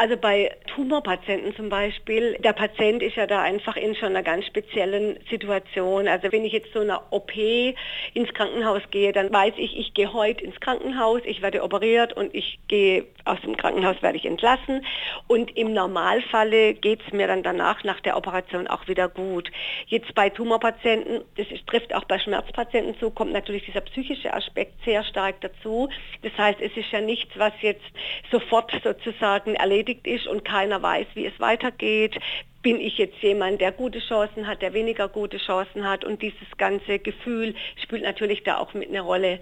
Also 0.00 0.16
bei 0.16 0.50
Tumorpatienten 0.74 1.54
zum 1.56 1.68
Beispiel, 1.68 2.32
der 2.38 2.54
Patient 2.54 3.02
ist 3.02 3.16
ja 3.16 3.26
da 3.26 3.42
einfach 3.42 3.76
in 3.76 3.94
schon 3.94 4.08
einer 4.08 4.22
ganz 4.22 4.46
speziellen 4.46 5.18
Situation. 5.28 6.08
Also 6.08 6.32
wenn 6.32 6.42
ich 6.46 6.54
jetzt 6.54 6.72
so 6.72 6.80
einer 6.80 7.02
OP 7.10 7.36
ins 7.36 8.32
Krankenhaus 8.32 8.80
gehe, 8.90 9.12
dann 9.12 9.30
weiß 9.30 9.52
ich, 9.58 9.78
ich 9.78 9.92
gehe 9.92 10.10
heute 10.10 10.42
ins 10.42 10.58
Krankenhaus, 10.58 11.20
ich 11.26 11.42
werde 11.42 11.62
operiert 11.62 12.14
und 12.14 12.34
ich 12.34 12.58
gehe 12.66 13.04
aus 13.26 13.38
dem 13.42 13.58
Krankenhaus, 13.58 14.00
werde 14.00 14.16
ich 14.16 14.24
entlassen. 14.24 14.86
Und 15.26 15.54
im 15.54 15.74
Normalfalle 15.74 16.72
geht 16.72 17.00
es 17.06 17.12
mir 17.12 17.26
dann 17.26 17.42
danach 17.42 17.84
nach 17.84 18.00
der 18.00 18.16
Operation 18.16 18.68
auch 18.68 18.88
wieder 18.88 19.06
gut. 19.10 19.52
Jetzt 19.84 20.14
bei 20.14 20.30
Tumorpatienten, 20.30 21.24
das 21.36 21.46
trifft 21.66 21.94
auch 21.94 22.04
bei 22.04 22.18
Schmerzpatienten 22.18 22.98
zu, 22.98 23.10
kommt 23.10 23.34
natürlich 23.34 23.66
dieser 23.66 23.82
psychische 23.82 24.32
Aspekt 24.32 24.82
sehr 24.82 25.04
stark 25.04 25.42
dazu. 25.42 25.90
Das 26.22 26.32
heißt, 26.38 26.62
es 26.62 26.74
ist 26.74 26.90
ja 26.90 27.02
nichts, 27.02 27.38
was 27.38 27.52
jetzt 27.60 27.84
sofort 28.30 28.72
sozusagen 28.82 29.56
erledigt 29.56 29.89
beschäftigt 29.90 30.06
ist 30.06 30.26
und 30.26 30.44
keiner 30.44 30.82
weiß, 30.82 31.06
wie 31.14 31.26
es 31.26 31.38
weitergeht. 31.40 32.18
Bin 32.62 32.78
ich 32.78 32.98
jetzt 32.98 33.16
jemand, 33.22 33.62
der 33.62 33.72
gute 33.72 34.00
Chancen 34.00 34.46
hat, 34.46 34.60
der 34.60 34.74
weniger 34.74 35.08
gute 35.08 35.38
Chancen 35.38 35.88
hat 35.88 36.04
und 36.04 36.20
dieses 36.20 36.46
ganze 36.58 36.98
Gefühl 36.98 37.54
spielt 37.82 38.02
natürlich 38.02 38.42
da 38.42 38.58
auch 38.58 38.74
mit 38.74 38.90
einer 38.90 39.00
Rolle. 39.00 39.40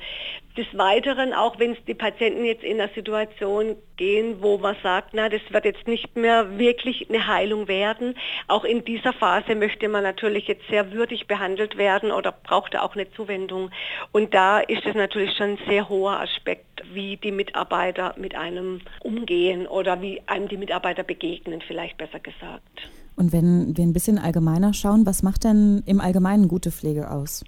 Des 0.57 0.67
Weiteren, 0.73 1.33
auch 1.33 1.59
wenn 1.59 1.73
es 1.73 1.85
die 1.87 1.95
Patienten 1.95 2.45
jetzt 2.45 2.63
in 2.63 2.81
einer 2.81 2.93
Situation 2.95 3.77
gehen, 3.97 4.41
wo 4.41 4.59
man 4.59 4.77
sagt, 4.83 5.11
na, 5.15 5.29
das 5.29 5.41
wird 5.51 5.65
jetzt 5.65 5.87
nicht 5.89 6.17
mehr 6.17 6.59
wirklich 6.59 7.09
eine 7.09 7.27
Heilung 7.27 7.67
werden, 7.67 8.17
auch 8.47 8.65
in 8.65 8.85
dieser 8.85 9.13
Phase 9.13 9.57
möchte 9.57 9.89
man 9.89 10.05
natürlich 10.05 10.47
jetzt 10.47 10.67
sehr 10.69 10.93
würdig 10.93 11.27
behandelt 11.27 11.77
werden 11.77 12.13
oder 12.13 12.31
braucht 12.31 12.75
er 12.75 12.85
auch 12.85 12.95
eine 12.95 13.11
Zuwendung. 13.13 13.71
Und 14.13 14.33
da 14.33 14.61
ist 14.61 14.87
es 14.87 14.95
natürlich 14.95 15.37
schon 15.37 15.51
ein 15.51 15.59
sehr 15.69 15.89
hoher 15.89 16.21
Aspekt 16.21 16.83
wie 16.93 17.17
die 17.17 17.33
Mitarbeiter 17.33 18.15
mit 18.17 18.35
einem 18.37 18.81
umgehen 19.01 19.67
oder 19.67 20.01
wie 20.03 20.23
einem 20.27 20.49
die 20.49 20.57
Mitarbeiter 20.57 21.03
begegnen, 21.03 21.61
vielleicht 21.61 21.99
besser 21.99 22.21
gesagt. 22.21 22.89
Und 23.19 23.33
wenn 23.33 23.77
wir 23.77 23.85
ein 23.85 23.93
bisschen 23.93 24.19
allgemeiner 24.19 24.73
schauen, 24.73 25.05
was 25.05 25.25
macht 25.25 25.43
denn 25.43 25.83
im 25.87 26.01
Allgemeinen 26.01 26.47
gute 26.47 26.71
Pflege 26.71 27.11
aus? 27.11 27.45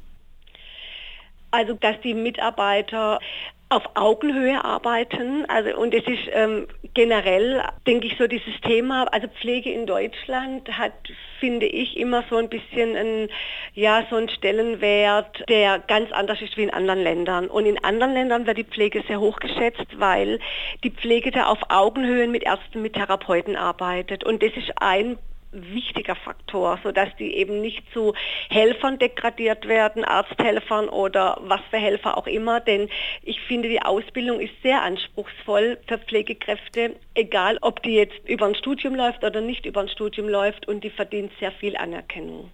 Also, 1.52 1.74
dass 1.74 2.00
die 2.02 2.14
Mitarbeiter 2.14 3.20
auf 3.68 3.84
Augenhöhe 3.94 4.64
arbeiten. 4.64 5.44
Also 5.48 5.76
und 5.76 5.94
es 5.94 6.04
ist 6.04 6.28
ähm, 6.32 6.66
generell, 6.92 7.62
denke 7.86 8.08
ich, 8.08 8.16
so 8.18 8.26
dieses 8.26 8.60
Thema, 8.62 9.04
also 9.12 9.28
Pflege 9.28 9.72
in 9.72 9.86
Deutschland 9.86 10.68
hat, 10.76 10.92
finde 11.38 11.66
ich, 11.66 11.96
immer 11.96 12.24
so 12.28 12.36
ein 12.36 12.48
bisschen 12.48 12.96
ein, 12.96 13.28
ja, 13.74 14.04
so 14.10 14.16
einen 14.16 14.28
Stellenwert, 14.28 15.44
der 15.48 15.78
ganz 15.78 16.10
anders 16.10 16.42
ist 16.42 16.56
wie 16.56 16.64
in 16.64 16.70
anderen 16.70 17.00
Ländern. 17.00 17.46
Und 17.46 17.64
in 17.64 17.82
anderen 17.84 18.12
Ländern 18.12 18.44
wird 18.48 18.58
die 18.58 18.64
Pflege 18.64 19.04
sehr 19.06 19.20
hoch 19.20 19.38
geschätzt, 19.38 19.86
weil 19.98 20.40
die 20.82 20.90
Pflege 20.90 21.30
da 21.30 21.46
auf 21.46 21.58
Augenhöhen 21.68 22.32
mit 22.32 22.42
Ärzten, 22.42 22.82
mit 22.82 22.94
Therapeuten 22.94 23.54
arbeitet. 23.54 24.24
Und 24.24 24.42
das 24.42 24.50
ist 24.56 24.72
ein 24.80 25.16
wichtiger 25.52 26.14
Faktor, 26.14 26.78
sodass 26.82 27.08
die 27.18 27.34
eben 27.34 27.60
nicht 27.60 27.82
zu 27.92 28.14
Helfern 28.48 28.98
degradiert 28.98 29.66
werden, 29.66 30.04
Arzthelfern 30.04 30.88
oder 30.88 31.38
was 31.42 31.60
für 31.70 31.78
Helfer 31.78 32.16
auch 32.16 32.26
immer. 32.26 32.60
Denn 32.60 32.88
ich 33.22 33.40
finde, 33.42 33.68
die 33.68 33.82
Ausbildung 33.82 34.40
ist 34.40 34.54
sehr 34.62 34.82
anspruchsvoll 34.82 35.78
für 35.86 35.98
Pflegekräfte, 35.98 36.96
egal 37.14 37.58
ob 37.62 37.82
die 37.82 37.94
jetzt 37.94 38.28
über 38.28 38.46
ein 38.46 38.54
Studium 38.54 38.94
läuft 38.94 39.24
oder 39.24 39.40
nicht 39.40 39.66
über 39.66 39.80
ein 39.80 39.88
Studium 39.88 40.28
läuft 40.28 40.68
und 40.68 40.84
die 40.84 40.90
verdient 40.90 41.32
sehr 41.40 41.52
viel 41.52 41.76
Anerkennung. 41.76 42.50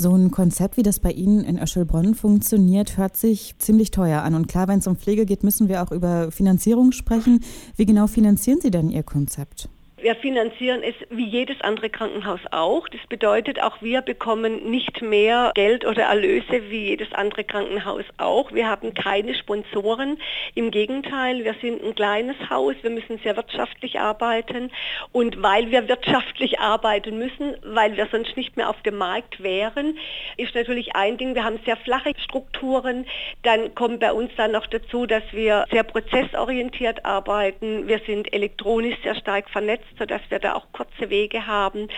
So 0.00 0.16
ein 0.16 0.30
Konzept, 0.30 0.78
wie 0.78 0.82
das 0.82 0.98
bei 0.98 1.10
Ihnen 1.10 1.44
in 1.44 1.60
Öschelbronn 1.60 2.14
funktioniert, 2.14 2.96
hört 2.96 3.18
sich 3.18 3.58
ziemlich 3.58 3.90
teuer 3.90 4.22
an. 4.22 4.34
Und 4.34 4.48
klar, 4.48 4.66
wenn 4.66 4.78
es 4.78 4.86
um 4.86 4.96
Pflege 4.96 5.26
geht, 5.26 5.44
müssen 5.44 5.68
wir 5.68 5.82
auch 5.82 5.92
über 5.92 6.32
Finanzierung 6.32 6.92
sprechen. 6.92 7.44
Wie 7.76 7.84
genau 7.84 8.06
finanzieren 8.06 8.60
Sie 8.62 8.70
denn 8.70 8.88
Ihr 8.88 9.02
Konzept? 9.02 9.68
Wir 10.02 10.14
finanzieren 10.16 10.82
es 10.82 10.94
wie 11.10 11.26
jedes 11.26 11.60
andere 11.60 11.90
Krankenhaus 11.90 12.40
auch. 12.52 12.88
Das 12.88 13.00
bedeutet, 13.08 13.62
auch 13.62 13.82
wir 13.82 14.00
bekommen 14.00 14.70
nicht 14.70 15.02
mehr 15.02 15.52
Geld 15.54 15.84
oder 15.84 16.04
Erlöse 16.04 16.70
wie 16.70 16.88
jedes 16.88 17.12
andere 17.12 17.44
Krankenhaus 17.44 18.04
auch. 18.16 18.50
Wir 18.52 18.66
haben 18.66 18.94
keine 18.94 19.34
Sponsoren. 19.34 20.18
Im 20.54 20.70
Gegenteil, 20.70 21.44
wir 21.44 21.54
sind 21.60 21.84
ein 21.84 21.94
kleines 21.94 22.36
Haus. 22.48 22.76
Wir 22.80 22.88
müssen 22.88 23.18
sehr 23.18 23.36
wirtschaftlich 23.36 24.00
arbeiten. 24.00 24.70
Und 25.12 25.42
weil 25.42 25.70
wir 25.70 25.86
wirtschaftlich 25.86 26.58
arbeiten 26.60 27.18
müssen, 27.18 27.56
weil 27.62 27.98
wir 27.98 28.08
sonst 28.10 28.38
nicht 28.38 28.56
mehr 28.56 28.70
auf 28.70 28.80
dem 28.80 28.96
Markt 28.96 29.42
wären, 29.42 29.98
ist 30.38 30.54
natürlich 30.54 30.96
ein 30.96 31.18
Ding, 31.18 31.34
wir 31.34 31.44
haben 31.44 31.60
sehr 31.66 31.76
flache 31.76 32.14
Strukturen. 32.24 33.04
Dann 33.42 33.74
kommt 33.74 34.00
bei 34.00 34.12
uns 34.14 34.30
dann 34.38 34.52
noch 34.52 34.66
dazu, 34.66 35.04
dass 35.04 35.24
wir 35.32 35.66
sehr 35.70 35.82
prozessorientiert 35.82 37.04
arbeiten. 37.04 37.86
Wir 37.86 38.00
sind 38.06 38.32
elektronisch 38.32 38.96
sehr 39.02 39.14
stark 39.14 39.50
vernetzt 39.50 39.89
sodass 39.98 40.20
wir 40.28 40.38
da 40.38 40.54
auch 40.54 40.66
kurze 40.72 41.10
Wege 41.10 41.46
haben. 41.46 41.88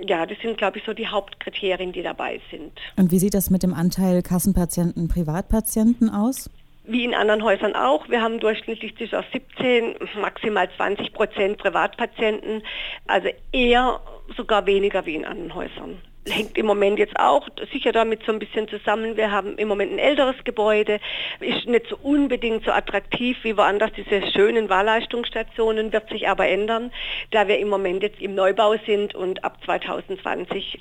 Ja, 0.00 0.26
das 0.26 0.38
sind, 0.40 0.58
glaube 0.58 0.78
ich, 0.78 0.84
so 0.84 0.92
die 0.92 1.08
Hauptkriterien, 1.08 1.92
die 1.92 2.02
dabei 2.02 2.40
sind. 2.50 2.72
Und 2.96 3.10
wie 3.10 3.18
sieht 3.18 3.34
das 3.34 3.50
mit 3.50 3.62
dem 3.62 3.74
Anteil 3.74 4.22
Kassenpatienten, 4.22 5.08
Privatpatienten 5.08 6.10
aus? 6.10 6.50
Wie 6.86 7.04
in 7.04 7.14
anderen 7.14 7.42
Häusern 7.42 7.74
auch. 7.74 8.08
Wir 8.10 8.20
haben 8.20 8.40
durchschnittlich 8.40 8.94
zwischen 8.96 9.22
17, 9.32 9.94
maximal 10.20 10.68
20 10.76 11.14
Prozent 11.14 11.58
Privatpatienten. 11.58 12.62
Also 13.06 13.28
eher 13.52 14.00
sogar 14.36 14.66
weniger 14.66 15.06
wie 15.06 15.14
in 15.14 15.24
anderen 15.24 15.54
Häusern 15.54 15.98
hängt 16.26 16.56
im 16.56 16.66
Moment 16.66 16.98
jetzt 16.98 17.18
auch 17.18 17.48
sicher 17.72 17.92
damit 17.92 18.22
so 18.24 18.32
ein 18.32 18.38
bisschen 18.38 18.68
zusammen. 18.68 19.16
Wir 19.16 19.30
haben 19.30 19.56
im 19.58 19.68
Moment 19.68 19.92
ein 19.92 19.98
älteres 19.98 20.36
Gebäude, 20.44 21.00
ist 21.40 21.66
nicht 21.66 21.86
so 21.88 21.96
unbedingt 22.02 22.64
so 22.64 22.70
attraktiv 22.70 23.36
wie 23.42 23.56
woanders. 23.56 23.90
Diese 23.96 24.26
schönen 24.32 24.68
Wahlleistungsstationen 24.68 25.92
wird 25.92 26.08
sich 26.08 26.28
aber 26.28 26.48
ändern, 26.48 26.90
da 27.30 27.48
wir 27.48 27.58
im 27.58 27.68
Moment 27.68 28.02
jetzt 28.02 28.20
im 28.20 28.34
Neubau 28.34 28.76
sind 28.86 29.14
und 29.14 29.44
ab 29.44 29.58
2020 29.64 30.78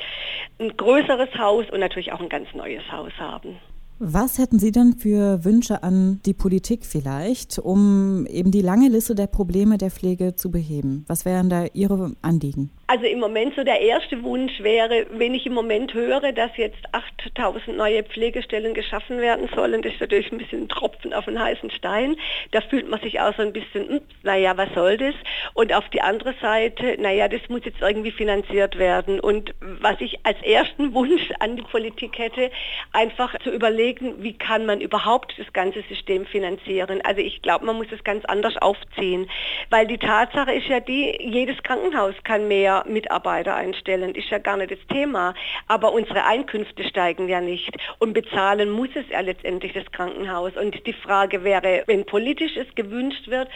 ein 0.60 0.78
größeres 0.78 1.38
Haus 1.38 1.70
und 1.72 1.80
natürlich 1.80 2.12
auch 2.14 2.22
ein 2.22 2.30
ganz 2.30 2.48
neues 2.54 2.84
Haus 2.92 3.12
haben. 3.18 3.58
Was 4.00 4.38
hätten 4.38 4.60
Sie 4.60 4.72
denn 4.72 4.96
für 4.98 5.46
Wünsche 5.46 5.84
an 5.84 6.20
die 6.26 6.34
Politik 6.34 6.86
vielleicht, 6.86 7.60
um 7.60 8.26
eben 8.26 8.52
die 8.52 8.62
lange 8.62 8.90
Liste 8.90 9.16
der 9.16 9.28
Probleme 9.28 9.78
der 9.78 9.92
Pflege 9.92 10.36
zu 10.36 10.52
beheben? 10.52 11.06
Was 11.08 11.26
wären 11.26 11.50
da 11.50 11.66
Ihre 11.74 12.14
Anliegen? 12.22 12.72
Also 12.86 13.06
im 13.06 13.20
Moment 13.20 13.56
so 13.56 13.64
der 13.64 13.80
erste 13.80 14.22
Wunsch 14.24 14.62
wäre, 14.62 15.06
wenn 15.12 15.34
ich 15.34 15.46
im 15.46 15.54
Moment 15.54 15.94
höre, 15.94 16.34
dass 16.34 16.52
jetzt 16.58 16.84
8000 16.92 17.78
neue 17.78 18.04
Pflegestellen 18.04 18.74
geschaffen 18.74 19.20
werden 19.20 19.48
sollen, 19.56 19.82
das 19.82 19.94
ist 19.94 20.02
natürlich 20.02 20.30
ein 20.34 20.38
bisschen 20.38 20.64
ein 20.64 20.70
Tropfen 20.70 21.14
auf 21.14 21.26
einen 21.26 21.40
heißen 21.40 21.72
Stein. 21.72 22.18
Da 22.52 22.60
fühlt 22.60 22.90
man 22.90 23.00
sich 23.00 23.22
auch 23.22 23.34
so 23.38 23.42
ein 23.42 23.54
bisschen, 23.54 23.88
hm, 23.88 24.02
naja, 24.24 24.58
was 24.58 24.68
soll 24.76 24.98
das? 24.98 25.16
Und 25.54 25.74
auf 25.74 25.88
die 25.90 26.02
andere 26.02 26.34
Seite, 26.42 26.98
naja, 27.00 27.30
das 27.30 27.42
muss 27.48 27.62
jetzt 27.64 27.82
irgendwie 27.82 28.12
finanziert 28.12 28.78
werden. 28.78 29.22
Und 29.22 29.56
was 29.62 30.02
ich 30.02 30.20
als 30.24 30.42
ersten 30.42 30.94
Wunsch 30.94 31.32
an 31.40 31.56
die 31.56 31.64
Politik 31.64 32.20
hätte, 32.20 32.52
einfach 32.92 33.34
zu 33.40 33.52
überlegen, 33.52 34.22
wie 34.22 34.38
kann 34.38 34.66
man 34.66 34.82
überhaupt 34.82 35.34
das 35.38 35.52
ganze 35.54 35.84
System 35.84 36.26
finanzieren. 36.26 37.00
Also 37.04 37.22
ich 37.22 37.42
glaube, 37.42 37.66
man 37.66 37.78
muss 37.78 37.92
es 37.92 38.04
ganz 38.04 38.26
anders 38.26 38.58
aufziehen. 38.58 39.30
Weil 39.70 39.88
die 39.88 39.98
Tatsache 39.98 40.52
ist 40.52 40.68
ja 40.68 40.82
die, 40.82 41.18
jedes 41.22 41.64
Krankenhaus 41.64 42.16
kann 42.26 42.50
mehr 42.50 42.73
Mitarbeiter 42.88 43.56
einstellen, 43.56 44.16
ist 44.16 44.30
ja 44.30 44.40
gar 44.40 44.58
nicht 44.58 44.72
das 44.72 44.80
Thema. 44.90 45.34
Aber 45.68 45.94
unsere 45.94 46.26
Einkünfte 46.26 46.84
steigen 46.84 47.30
ja 47.30 47.42
nicht. 47.42 47.76
Und 48.00 48.14
bezahlen 48.14 48.70
muss 48.72 48.90
es 48.96 49.06
ja 49.10 49.20
letztendlich 49.20 49.74
das 49.74 49.86
Krankenhaus. 49.92 50.56
Und 50.58 50.86
die 50.86 50.94
Frage 50.94 51.44
wäre, 51.44 51.84
wenn 51.88 52.06
politisch 52.06 52.58
es 52.58 52.74
gewünscht 52.76 53.28
wird, 53.28 53.50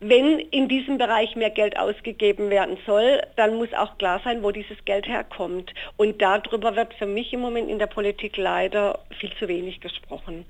wenn 0.00 0.38
in 0.38 0.68
diesem 0.68 0.98
Bereich 0.98 1.36
mehr 1.36 1.50
Geld 1.50 1.78
ausgegeben 1.78 2.50
werden 2.50 2.78
soll, 2.86 3.20
dann 3.36 3.56
muss 3.56 3.72
auch 3.74 3.98
klar 3.98 4.20
sein, 4.24 4.42
wo 4.42 4.50
dieses 4.50 4.84
Geld 4.84 5.06
herkommt. 5.06 5.72
Und 5.96 6.22
darüber 6.22 6.76
wird 6.76 6.94
für 6.94 7.06
mich 7.06 7.32
im 7.32 7.40
Moment 7.40 7.68
in 7.68 7.78
der 7.78 7.86
Politik 7.86 8.36
leider 8.36 9.00
viel 9.18 9.32
zu 9.38 9.48
wenig 9.48 9.80
gesprochen. 9.80 10.46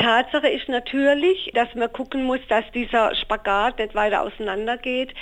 Tatsache 0.00 0.48
ist 0.48 0.68
natürlich, 0.68 1.50
dass 1.54 1.74
man 1.74 1.92
gucken 1.92 2.24
muss, 2.24 2.40
dass 2.48 2.64
dieser 2.72 3.14
Spagat 3.14 3.78
nicht 3.78 3.94
weiter 3.94 4.22
auseinandergeht 4.22 5.14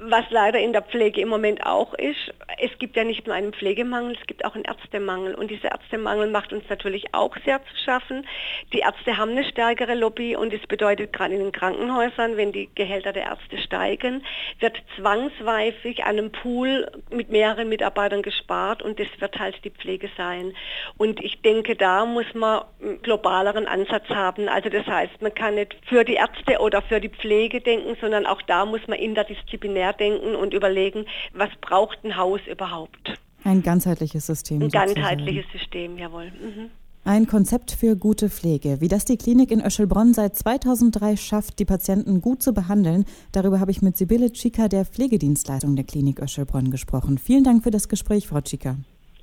was 0.00 0.24
leider 0.30 0.60
in 0.60 0.72
der 0.72 0.82
Pflege 0.82 1.20
im 1.20 1.28
Moment 1.28 1.66
auch 1.66 1.92
ist, 1.94 2.32
es 2.58 2.70
gibt 2.78 2.96
ja 2.96 3.02
nicht 3.02 3.26
nur 3.26 3.34
einen 3.34 3.52
Pflegemangel, 3.52 4.16
es 4.18 4.26
gibt 4.26 4.44
auch 4.44 4.54
einen 4.54 4.64
Ärztemangel. 4.64 5.34
Und 5.34 5.50
dieser 5.50 5.72
Ärztemangel 5.72 6.30
macht 6.30 6.52
uns 6.52 6.64
natürlich 6.68 7.14
auch 7.14 7.36
sehr 7.44 7.60
zu 7.64 7.76
schaffen. 7.84 8.26
Die 8.72 8.80
Ärzte 8.80 9.16
haben 9.16 9.32
eine 9.32 9.44
stärkere 9.44 9.94
Lobby 9.94 10.36
und 10.36 10.52
es 10.52 10.64
bedeutet 10.66 11.12
gerade 11.12 11.34
in 11.34 11.40
den 11.40 11.52
Krankenhäusern, 11.52 12.36
wenn 12.36 12.52
die 12.52 12.68
Gehälter 12.74 13.12
der 13.12 13.24
Ärzte 13.24 13.58
steigen, 13.58 14.24
wird 14.60 14.80
zwangsweisig 14.96 16.04
an 16.04 16.18
einem 16.18 16.32
Pool 16.32 16.90
mit 17.10 17.30
mehreren 17.30 17.68
Mitarbeitern 17.68 18.22
gespart 18.22 18.82
und 18.82 19.00
das 19.00 19.08
wird 19.18 19.38
halt 19.38 19.64
die 19.64 19.70
Pflege 19.70 20.10
sein. 20.16 20.54
Und 20.96 21.22
ich 21.22 21.42
denke, 21.42 21.74
da 21.74 22.04
muss 22.04 22.32
man 22.34 22.62
einen 22.80 23.02
globaleren 23.02 23.66
Ansatz 23.66 24.08
haben. 24.08 24.17
Also 24.48 24.68
das 24.68 24.86
heißt, 24.86 25.20
man 25.20 25.34
kann 25.34 25.56
nicht 25.56 25.76
für 25.88 26.04
die 26.04 26.14
Ärzte 26.14 26.60
oder 26.60 26.82
für 26.82 27.00
die 27.00 27.08
Pflege 27.08 27.60
denken, 27.60 27.96
sondern 28.00 28.26
auch 28.26 28.42
da 28.42 28.64
muss 28.64 28.80
man 28.86 28.98
interdisziplinär 28.98 29.88
querdenken 29.88 30.34
und 30.34 30.54
überlegen, 30.54 31.06
was 31.32 31.50
braucht 31.60 31.98
ein 32.04 32.16
Haus 32.16 32.40
überhaupt. 32.50 33.18
Ein 33.44 33.62
ganzheitliches 33.62 34.26
System. 34.26 34.58
Ein 34.58 34.70
sozusagen. 34.70 34.94
ganzheitliches 34.94 35.50
System, 35.52 35.98
jawohl. 35.98 36.26
Mhm. 36.26 36.70
Ein 37.04 37.26
Konzept 37.26 37.70
für 37.70 37.96
gute 37.96 38.28
Pflege. 38.28 38.80
Wie 38.80 38.88
das 38.88 39.04
die 39.04 39.16
Klinik 39.16 39.50
in 39.50 39.64
Öschelbronn 39.64 40.12
seit 40.12 40.36
2003 40.36 41.16
schafft, 41.16 41.58
die 41.58 41.64
Patienten 41.64 42.20
gut 42.20 42.42
zu 42.42 42.52
behandeln, 42.52 43.06
darüber 43.32 43.60
habe 43.60 43.70
ich 43.70 43.80
mit 43.80 43.96
Sibylle 43.96 44.32
Chica, 44.32 44.68
der 44.68 44.84
Pflegedienstleitung 44.84 45.74
der 45.74 45.86
Klinik 45.86 46.20
Öschelbronn, 46.20 46.70
gesprochen. 46.70 47.16
Vielen 47.16 47.44
Dank 47.44 47.62
für 47.62 47.70
das 47.70 47.88
Gespräch, 47.88 48.28
Frau 48.28 48.40
Chica. 48.42 48.76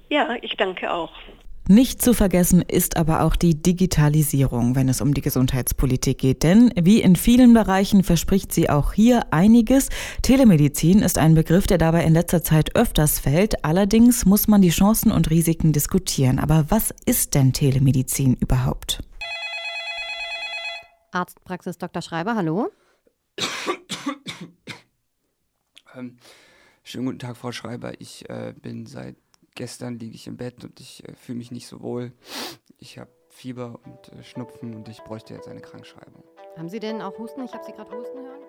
Ja, 0.09 0.35
ich 0.41 0.55
danke 0.57 0.91
auch. 0.91 1.11
Nicht 1.67 1.99
zu 1.99 2.13
vergessen 2.13 2.61
ist 2.61 2.95
aber 2.95 3.21
auch 3.21 3.35
die 3.35 3.59
Digitalisierung, 3.59 4.75
wenn 4.75 4.87
es 4.87 5.01
um 5.01 5.15
die 5.15 5.21
Gesundheitspolitik 5.21 6.19
geht. 6.19 6.43
Denn 6.43 6.71
wie 6.79 7.01
in 7.01 7.15
vielen 7.15 7.55
Bereichen 7.55 8.03
verspricht 8.03 8.53
sie 8.53 8.69
auch 8.69 8.93
hier 8.93 9.33
einiges. 9.33 9.89
Telemedizin 10.21 10.99
ist 10.99 11.17
ein 11.17 11.33
Begriff, 11.33 11.65
der 11.65 11.79
dabei 11.79 12.03
in 12.03 12.13
letzter 12.13 12.43
Zeit 12.43 12.75
öfters 12.75 13.17
fällt. 13.17 13.65
Allerdings 13.65 14.25
muss 14.25 14.47
man 14.47 14.61
die 14.61 14.69
Chancen 14.69 15.11
und 15.11 15.31
Risiken 15.31 15.73
diskutieren. 15.73 16.37
Aber 16.37 16.65
was 16.69 16.93
ist 17.07 17.33
denn 17.33 17.51
Telemedizin 17.51 18.35
überhaupt? 18.35 19.01
Arztpraxis 21.11 21.79
Dr. 21.79 22.03
Schreiber, 22.03 22.35
hallo. 22.35 22.69
Ähm, 25.95 26.17
schönen 26.83 27.05
guten 27.05 27.19
Tag, 27.19 27.37
Frau 27.37 27.51
Schreiber. 27.51 27.99
Ich 27.99 28.29
äh, 28.29 28.53
bin 28.55 28.85
seit 28.85 29.15
gestern 29.55 29.97
liege 29.97 30.15
ich 30.15 30.27
im 30.27 30.37
Bett 30.37 30.63
und 30.63 30.79
ich 30.79 31.07
äh, 31.07 31.15
fühle 31.15 31.39
mich 31.39 31.51
nicht 31.51 31.67
so 31.67 31.81
wohl. 31.81 32.13
Ich 32.77 32.99
habe 32.99 33.09
Fieber 33.29 33.79
und 33.83 34.11
äh, 34.11 34.23
Schnupfen 34.23 34.75
und 34.75 34.87
ich 34.87 35.01
bräuchte 35.03 35.33
jetzt 35.33 35.47
eine 35.47 35.61
Krankschreibung. 35.61 36.23
Haben 36.57 36.69
Sie 36.69 36.79
denn 36.79 37.01
auch 37.01 37.17
Husten? 37.17 37.43
Ich 37.43 37.53
habe 37.53 37.65
Sie 37.65 37.71
gerade 37.71 37.91
husten 37.91 38.17
hören. 38.19 38.41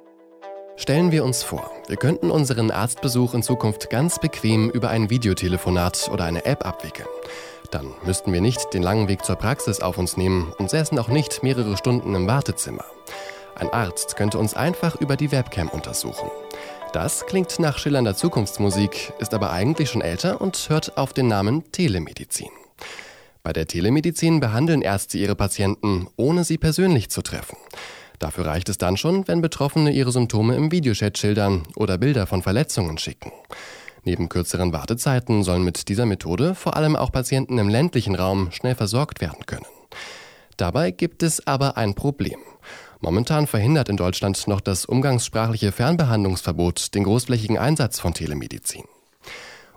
Stellen 0.79 1.11
wir 1.11 1.25
uns 1.25 1.43
vor, 1.43 1.71
wir 1.89 1.97
könnten 1.97 2.31
unseren 2.31 2.71
Arztbesuch 2.71 3.33
in 3.33 3.43
Zukunft 3.43 3.89
ganz 3.89 4.19
bequem 4.19 4.69
über 4.69 4.91
ein 4.91 5.09
Videotelefonat 5.09 6.11
oder 6.13 6.25
eine 6.25 6.45
App 6.45 6.67
abwickeln. 6.67 7.09
Dann 7.71 7.95
müssten 8.05 8.33
wir 8.33 8.43
nicht 8.43 8.75
den 8.75 8.83
langen 8.83 9.09
Weg 9.09 9.25
zur 9.25 9.37
Praxis 9.37 9.81
auf 9.81 9.97
uns 9.97 10.19
nehmen 10.19 10.53
und 10.59 10.69
säßen 10.69 10.99
auch 10.99 11.09
nicht 11.09 11.43
mehrere 11.43 11.79
Stunden 11.79 12.15
im 12.15 12.27
Wartezimmer. 12.27 12.85
Ein 13.55 13.71
Arzt 13.71 14.17
könnte 14.17 14.39
uns 14.39 14.55
einfach 14.55 14.97
über 15.01 15.17
die 15.17 15.33
Webcam 15.33 15.71
untersuchen. 15.71 16.31
Das 16.93 17.27
klingt 17.27 17.59
nach 17.59 17.79
schillernder 17.79 18.17
Zukunftsmusik, 18.17 19.13
ist 19.19 19.35
aber 19.35 19.51
eigentlich 19.51 19.91
schon 19.91 20.01
älter 20.01 20.41
und 20.41 20.69
hört 20.69 20.97
auf 20.97 21.13
den 21.13 21.29
Namen 21.29 21.71
Telemedizin. 21.73 22.49
Bei 23.43 23.53
der 23.53 23.67
Telemedizin 23.67 24.41
behandeln 24.41 24.83
Ärzte 24.83 25.19
ihre 25.19 25.37
Patienten, 25.37 26.09
ohne 26.17 26.45
sie 26.45 26.59
persönlich 26.59 27.11
zu 27.11 27.23
treffen. 27.23 27.57
Dafür 28.19 28.47
reicht 28.47 28.69
es 28.69 28.79
dann 28.79 28.97
schon, 28.97 29.29
wenn 29.29 29.43
Betroffene 29.43 29.93
ihre 29.93 30.11
Symptome 30.11 30.57
im 30.57 30.73
Videochat 30.73 31.19
schildern 31.19 31.65
oder 31.77 31.99
Bilder 31.99 32.27
von 32.27 32.43
Verletzungen 32.43 32.99
schicken. 32.99 33.31
Neben 34.05 34.29
kürzeren 34.29 34.73
Wartezeiten 34.73 35.43
sollen 35.43 35.65
mit 35.65 35.89
dieser 35.89 36.07
Methode 36.07 36.55
vor 36.55 36.77
allem 36.77 36.97
auch 36.97 37.13
Patienten 37.13 37.59
im 37.59 37.69
ländlichen 37.69 38.15
Raum 38.15 38.53
schnell 38.53 38.75
versorgt 38.75 39.21
werden 39.21 39.45
können. 39.47 39.67
Dabei 40.57 40.91
gibt 40.91 41.23
es 41.23 41.47
aber 41.47 41.77
ein 41.77 41.95
Problem. 41.95 42.39
Momentan 43.07 43.47
verhindert 43.47 43.89
in 43.89 43.97
Deutschland 43.97 44.49
noch 44.49 44.61
das 44.61 44.85
umgangssprachliche 44.85 45.71
Fernbehandlungsverbot 45.71 46.93
den 46.93 47.05
großflächigen 47.05 47.57
Einsatz 47.57 48.01
von 48.01 48.15
Telemedizin. 48.15 48.83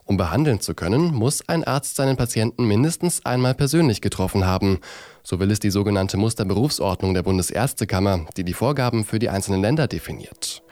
Um 0.06 0.18
behandeln 0.18 0.62
zu 0.62 0.74
können, 0.74 1.14
muss 1.14 1.48
ein 1.48 1.64
Arzt 1.64 1.96
seinen 1.96 2.18
Patienten 2.18 2.66
mindestens 2.66 3.24
einmal 3.28 3.54
persönlich 3.54 4.02
getroffen 4.02 4.48
haben. 4.48 4.80
So 5.22 5.40
will 5.40 5.52
es 5.52 5.60
die 5.60 5.70
sogenannte 5.70 6.18
Musterberufsordnung 6.18 7.14
der 7.14 7.22
Bundesärztekammer, 7.22 8.26
die 8.36 8.44
die 8.44 8.54
Vorgaben 8.54 9.06
für 9.06 9.20
die 9.20 9.30
einzelnen 9.30 9.62
Länder 9.62 9.88
definiert. 9.88 10.64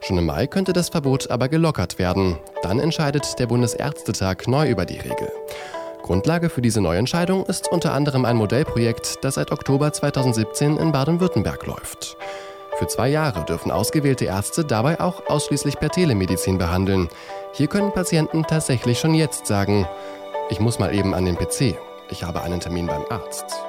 Schon 0.00 0.18
im 0.18 0.26
Mai 0.26 0.46
könnte 0.46 0.72
das 0.72 0.90
Verbot 0.90 1.28
aber 1.28 1.48
gelockert 1.48 1.98
werden. 1.98 2.38
Dann 2.62 2.78
entscheidet 2.78 3.36
der 3.40 3.48
Bundesärztetag 3.48 4.46
neu 4.46 4.70
über 4.70 4.86
die 4.86 5.00
Regel. 5.00 5.32
Grundlage 6.06 6.50
für 6.50 6.62
diese 6.62 6.80
Neuentscheidung 6.80 7.44
ist 7.46 7.66
unter 7.72 7.92
anderem 7.92 8.24
ein 8.24 8.36
Modellprojekt, 8.36 9.24
das 9.24 9.34
seit 9.34 9.50
Oktober 9.50 9.92
2017 9.92 10.76
in 10.76 10.92
Baden-Württemberg 10.92 11.66
läuft. 11.66 12.16
Für 12.78 12.86
zwei 12.86 13.08
Jahre 13.08 13.44
dürfen 13.44 13.72
ausgewählte 13.72 14.26
Ärzte 14.26 14.64
dabei 14.64 15.00
auch 15.00 15.26
ausschließlich 15.26 15.80
per 15.80 15.90
Telemedizin 15.90 16.58
behandeln. 16.58 17.08
Hier 17.54 17.66
können 17.66 17.92
Patienten 17.92 18.44
tatsächlich 18.44 19.00
schon 19.00 19.14
jetzt 19.14 19.48
sagen, 19.48 19.88
ich 20.48 20.60
muss 20.60 20.78
mal 20.78 20.94
eben 20.94 21.12
an 21.12 21.24
den 21.24 21.36
PC, 21.36 21.76
ich 22.08 22.22
habe 22.22 22.42
einen 22.42 22.60
Termin 22.60 22.86
beim 22.86 23.04
Arzt. 23.10 23.65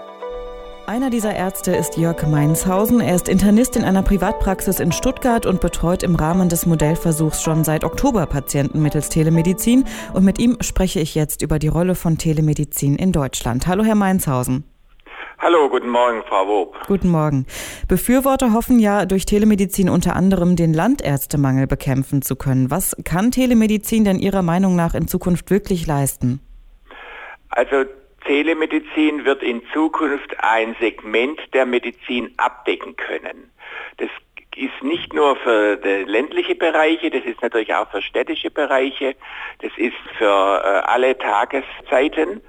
Einer 0.89 1.09
dieser 1.09 1.35
Ärzte 1.35 1.75
ist 1.75 1.97
Jörg 1.97 2.25
Mainshausen. 2.25 3.01
Er 3.01 3.13
ist 3.13 3.27
Internist 3.27 3.75
in 3.75 3.83
einer 3.83 4.03
Privatpraxis 4.03 4.79
in 4.79 4.93
Stuttgart 4.93 5.45
und 5.45 5.59
betreut 5.59 6.01
im 6.01 6.15
Rahmen 6.15 6.47
des 6.47 6.65
Modellversuchs 6.65 7.43
schon 7.43 7.65
seit 7.65 7.83
Oktober 7.83 8.25
Patienten 8.25 8.81
mittels 8.81 9.09
Telemedizin. 9.09 9.83
Und 10.13 10.23
mit 10.23 10.39
ihm 10.39 10.55
spreche 10.61 11.01
ich 11.01 11.13
jetzt 11.13 11.41
über 11.41 11.59
die 11.59 11.67
Rolle 11.67 11.93
von 11.93 12.17
Telemedizin 12.17 12.95
in 12.95 13.11
Deutschland. 13.11 13.67
Hallo, 13.67 13.83
Herr 13.83 13.95
Mainshausen. 13.95 14.63
Hallo, 15.39 15.67
guten 15.69 15.89
Morgen, 15.89 16.23
Frau 16.25 16.47
Wob. 16.47 16.77
Guten 16.87 17.09
Morgen. 17.09 17.47
Befürworter 17.89 18.53
hoffen 18.53 18.79
ja, 18.79 19.05
durch 19.05 19.25
Telemedizin 19.25 19.89
unter 19.89 20.15
anderem 20.15 20.55
den 20.55 20.73
Landärztemangel 20.73 21.67
bekämpfen 21.67 22.21
zu 22.21 22.37
können. 22.37 22.71
Was 22.71 22.95
kann 23.03 23.31
Telemedizin 23.31 24.05
denn 24.05 24.19
Ihrer 24.19 24.41
Meinung 24.41 24.77
nach 24.77 24.95
in 24.95 25.09
Zukunft 25.09 25.51
wirklich 25.51 25.85
leisten? 25.85 26.39
Also 27.49 27.83
Telemedizin 28.27 29.23
wird 29.23 29.41
in 29.41 29.61
Zukunft 29.73 30.35
ein 30.43 30.75
Segment 30.81 31.39
der 31.53 31.65
Medizin 31.65 32.33
abdecken 32.35 32.97
können. 32.97 33.49
Das 33.97 34.09
ist 34.57 34.83
nicht 34.83 35.13
nur 35.13 35.37
für 35.37 35.75
ländliche 36.05 36.55
Bereiche, 36.55 37.09
das 37.09 37.23
ist 37.23 37.41
natürlich 37.41 37.73
auch 37.73 37.89
für 37.89 38.01
städtische 38.01 38.51
Bereiche, 38.51 39.15
das 39.61 39.71
ist 39.77 39.95
für 40.17 40.25
äh, 40.25 40.89
alle 40.89 41.17
Tageszeiten 41.17 42.41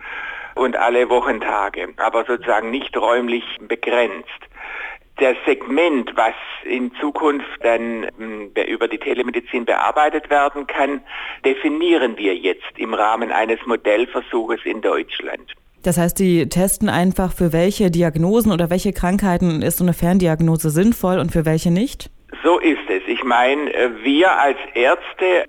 und 0.56 0.76
alle 0.76 1.08
Wochentage, 1.10 1.88
aber 1.98 2.24
sozusagen 2.24 2.70
nicht 2.70 2.96
räumlich 2.96 3.44
begrenzt. 3.60 4.26
Das 5.18 5.36
Segment, 5.46 6.12
was 6.16 6.34
in 6.64 6.92
Zukunft 7.00 7.46
dann 7.62 8.08
hm, 8.16 8.52
über 8.66 8.88
die 8.88 8.98
Telemedizin 8.98 9.64
bearbeitet 9.64 10.28
werden 10.28 10.66
kann, 10.66 11.02
definieren 11.44 12.16
wir 12.16 12.34
jetzt 12.34 12.78
im 12.78 12.94
Rahmen 12.94 13.30
eines 13.30 13.64
Modellversuches 13.64 14.60
in 14.64 14.80
Deutschland. 14.80 15.54
Das 15.88 15.96
heißt, 15.96 16.18
die 16.18 16.50
testen 16.50 16.90
einfach, 16.90 17.32
für 17.32 17.54
welche 17.54 17.90
Diagnosen 17.90 18.52
oder 18.52 18.68
welche 18.68 18.92
Krankheiten 18.92 19.62
ist 19.62 19.78
so 19.78 19.84
eine 19.84 19.94
Ferndiagnose 19.94 20.68
sinnvoll 20.68 21.18
und 21.18 21.32
für 21.32 21.46
welche 21.46 21.70
nicht? 21.70 22.10
So 22.44 22.58
ist 22.58 22.90
es. 22.90 23.00
Ich 23.06 23.24
meine, 23.24 23.72
äh, 23.72 24.04
wir 24.04 24.38
als 24.38 24.58
Ärzte 24.74 25.48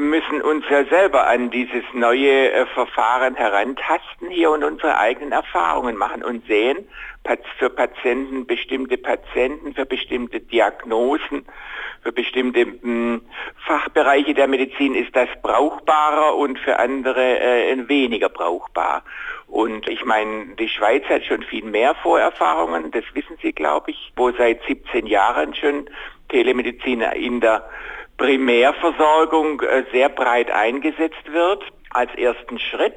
müssen 0.00 0.40
uns 0.40 0.64
ja 0.70 0.86
selber 0.86 1.26
an 1.26 1.50
dieses 1.50 1.84
neue 1.92 2.50
äh, 2.50 2.64
Verfahren 2.72 3.34
herantasten 3.34 4.30
hier 4.30 4.52
und 4.52 4.64
unsere 4.64 4.96
eigenen 4.96 5.32
Erfahrungen 5.32 5.98
machen 5.98 6.24
und 6.24 6.46
sehen, 6.46 6.88
für 7.58 7.68
Patienten, 7.68 8.46
bestimmte 8.46 8.96
Patienten, 8.96 9.74
für 9.74 9.84
bestimmte 9.84 10.40
Diagnosen, 10.40 11.44
für 12.02 12.12
bestimmte 12.12 12.60
hm, 12.60 13.20
Fachbereiche 13.66 14.32
der 14.32 14.48
Medizin 14.48 14.94
ist 14.94 15.14
das 15.14 15.28
brauchbarer 15.42 16.36
und 16.36 16.58
für 16.58 16.78
andere 16.78 17.38
äh, 17.40 17.88
weniger 17.88 18.30
brauchbar. 18.30 19.02
Und 19.46 19.88
ich 19.88 20.04
meine, 20.04 20.56
die 20.58 20.68
Schweiz 20.68 21.04
hat 21.04 21.24
schon 21.24 21.42
viel 21.42 21.64
mehr 21.64 21.94
Vorerfahrungen, 21.96 22.90
das 22.90 23.04
wissen 23.14 23.38
Sie, 23.42 23.52
glaube 23.52 23.90
ich, 23.90 24.12
wo 24.16 24.30
seit 24.32 24.62
17 24.66 25.06
Jahren 25.06 25.54
schon 25.54 25.88
Telemedizin 26.28 27.02
in 27.02 27.40
der 27.40 27.68
Primärversorgung 28.16 29.60
äh, 29.62 29.84
sehr 29.92 30.08
breit 30.08 30.50
eingesetzt 30.50 31.32
wird 31.32 31.64
als 31.90 32.14
ersten 32.14 32.58
Schritt. 32.58 32.96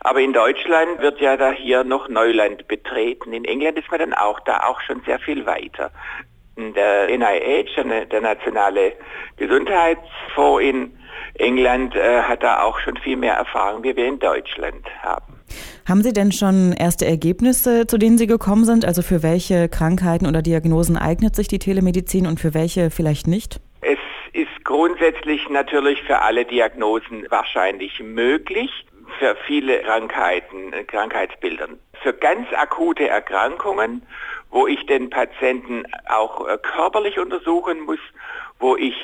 Aber 0.00 0.20
in 0.20 0.32
Deutschland 0.32 1.00
wird 1.00 1.20
ja 1.20 1.36
da 1.36 1.50
hier 1.50 1.82
noch 1.82 2.08
Neuland 2.08 2.68
betreten. 2.68 3.32
In 3.32 3.44
England 3.44 3.78
ist 3.78 3.90
man 3.90 4.00
dann 4.00 4.12
auch 4.12 4.38
da 4.40 4.64
auch 4.64 4.80
schon 4.82 5.00
sehr 5.06 5.18
viel 5.18 5.46
weiter. 5.46 5.90
Der 6.56 7.08
NIH, 7.08 8.06
der 8.10 8.20
Nationale 8.20 8.92
Gesundheitsfonds 9.38 10.62
in 10.62 10.96
England, 11.36 11.96
äh, 11.96 12.22
hat 12.22 12.42
da 12.42 12.62
auch 12.62 12.78
schon 12.80 12.96
viel 12.98 13.16
mehr 13.16 13.34
Erfahrung, 13.34 13.82
wie 13.82 13.96
wir 13.96 14.06
in 14.06 14.18
Deutschland 14.18 14.86
haben. 15.02 15.33
Haben 15.88 16.02
Sie 16.02 16.12
denn 16.12 16.32
schon 16.32 16.72
erste 16.72 17.06
Ergebnisse, 17.06 17.86
zu 17.86 17.98
denen 17.98 18.18
Sie 18.18 18.26
gekommen 18.26 18.64
sind? 18.64 18.84
Also 18.84 19.02
für 19.02 19.22
welche 19.22 19.68
Krankheiten 19.68 20.26
oder 20.26 20.42
Diagnosen 20.42 20.96
eignet 20.96 21.36
sich 21.36 21.48
die 21.48 21.58
Telemedizin 21.58 22.26
und 22.26 22.40
für 22.40 22.54
welche 22.54 22.90
vielleicht 22.90 23.26
nicht? 23.26 23.60
Es 23.80 23.98
ist 24.32 24.64
grundsätzlich 24.64 25.48
natürlich 25.50 26.02
für 26.02 26.20
alle 26.22 26.44
Diagnosen 26.44 27.26
wahrscheinlich 27.30 28.00
möglich, 28.00 28.70
für 29.18 29.36
viele 29.46 29.80
Krankheiten, 29.80 30.72
äh, 30.72 30.84
Krankheitsbildern. 30.84 31.78
Für 32.02 32.12
ganz 32.12 32.46
akute 32.52 33.08
Erkrankungen, 33.08 34.02
wo 34.50 34.66
ich 34.66 34.84
den 34.86 35.10
Patienten 35.10 35.84
auch 36.08 36.46
äh, 36.48 36.58
körperlich 36.58 37.18
untersuchen 37.18 37.80
muss, 37.80 37.98
wo 38.58 38.76
ich 38.76 38.94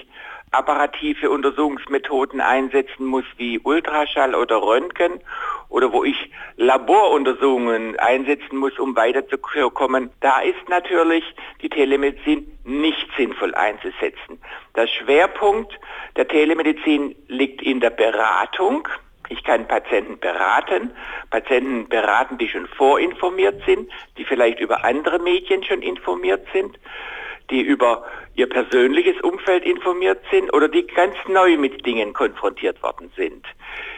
apparative 0.52 1.30
Untersuchungsmethoden 1.30 2.40
einsetzen 2.40 3.04
muss 3.04 3.24
wie 3.36 3.60
Ultraschall 3.60 4.34
oder 4.34 4.60
Röntgen 4.60 5.20
oder 5.68 5.92
wo 5.92 6.02
ich 6.02 6.30
Laboruntersuchungen 6.56 7.98
einsetzen 8.00 8.56
muss, 8.56 8.78
um 8.78 8.96
weiterzukommen, 8.96 10.10
da 10.20 10.40
ist 10.40 10.68
natürlich 10.68 11.24
die 11.62 11.68
Telemedizin 11.68 12.50
nicht 12.64 13.08
sinnvoll 13.16 13.54
einzusetzen. 13.54 14.40
Der 14.74 14.88
Schwerpunkt 14.88 15.78
der 16.16 16.26
Telemedizin 16.26 17.14
liegt 17.28 17.62
in 17.62 17.78
der 17.80 17.90
Beratung. 17.90 18.88
Ich 19.28 19.44
kann 19.44 19.68
Patienten 19.68 20.18
beraten, 20.18 20.90
Patienten 21.30 21.88
beraten, 21.88 22.36
die 22.38 22.48
schon 22.48 22.66
vorinformiert 22.66 23.62
sind, 23.64 23.88
die 24.18 24.24
vielleicht 24.24 24.58
über 24.58 24.84
andere 24.84 25.20
Medien 25.20 25.62
schon 25.62 25.82
informiert 25.82 26.44
sind 26.52 26.76
die 27.50 27.60
über 27.60 28.04
ihr 28.34 28.48
persönliches 28.48 29.20
Umfeld 29.22 29.64
informiert 29.64 30.20
sind 30.30 30.52
oder 30.54 30.68
die 30.68 30.86
ganz 30.86 31.14
neu 31.28 31.56
mit 31.56 31.84
Dingen 31.84 32.12
konfrontiert 32.12 32.82
worden 32.82 33.10
sind. 33.16 33.44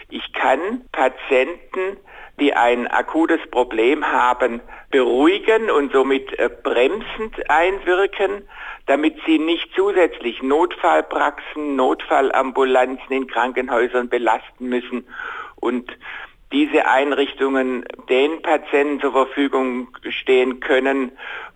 Ich 0.08 0.32
kann 0.32 0.84
Patienten, 0.92 1.96
die 2.40 2.54
ein 2.54 2.86
akutes 2.88 3.40
Problem 3.50 4.04
haben, 4.04 4.60
beruhigen 4.90 5.70
und 5.70 5.92
somit 5.92 6.38
äh, 6.38 6.50
bremsend 6.62 7.48
einwirken, 7.48 8.48
damit 8.86 9.16
sie 9.26 9.38
nicht 9.38 9.68
zusätzlich 9.74 10.42
Notfallpraxen, 10.42 11.76
Notfallambulanzen 11.76 13.10
in 13.10 13.26
Krankenhäusern 13.26 14.08
belasten 14.08 14.68
müssen 14.68 15.06
und 15.56 15.90
diese 16.52 16.86
Einrichtungen 16.86 17.84
den 18.08 18.42
Patienten 18.42 19.00
zur 19.00 19.12
Verfügung 19.12 19.88
stehen 20.10 20.60
können, 20.60 21.12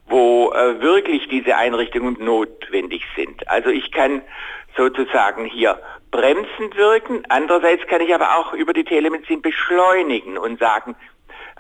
wo 0.09 0.53
äh, 0.53 0.81
wirklich 0.81 1.29
diese 1.29 1.57
Einrichtungen 1.57 2.17
notwendig 2.23 3.03
sind. 3.17 3.49
Also 3.49 3.71
ich 3.71 3.91
kann 3.93 4.23
sozusagen 4.77 5.45
hier 5.45 5.81
bremsend 6.11 6.77
wirken. 6.77 7.23
Andererseits 7.29 7.87
kann 7.87 8.01
ich 8.01 8.15
aber 8.15 8.37
auch 8.37 8.53
über 8.53 8.73
die 8.73 8.85
Telemedizin 8.85 9.43
beschleunigen 9.43 10.39
und 10.39 10.61
sagen, 10.61 10.95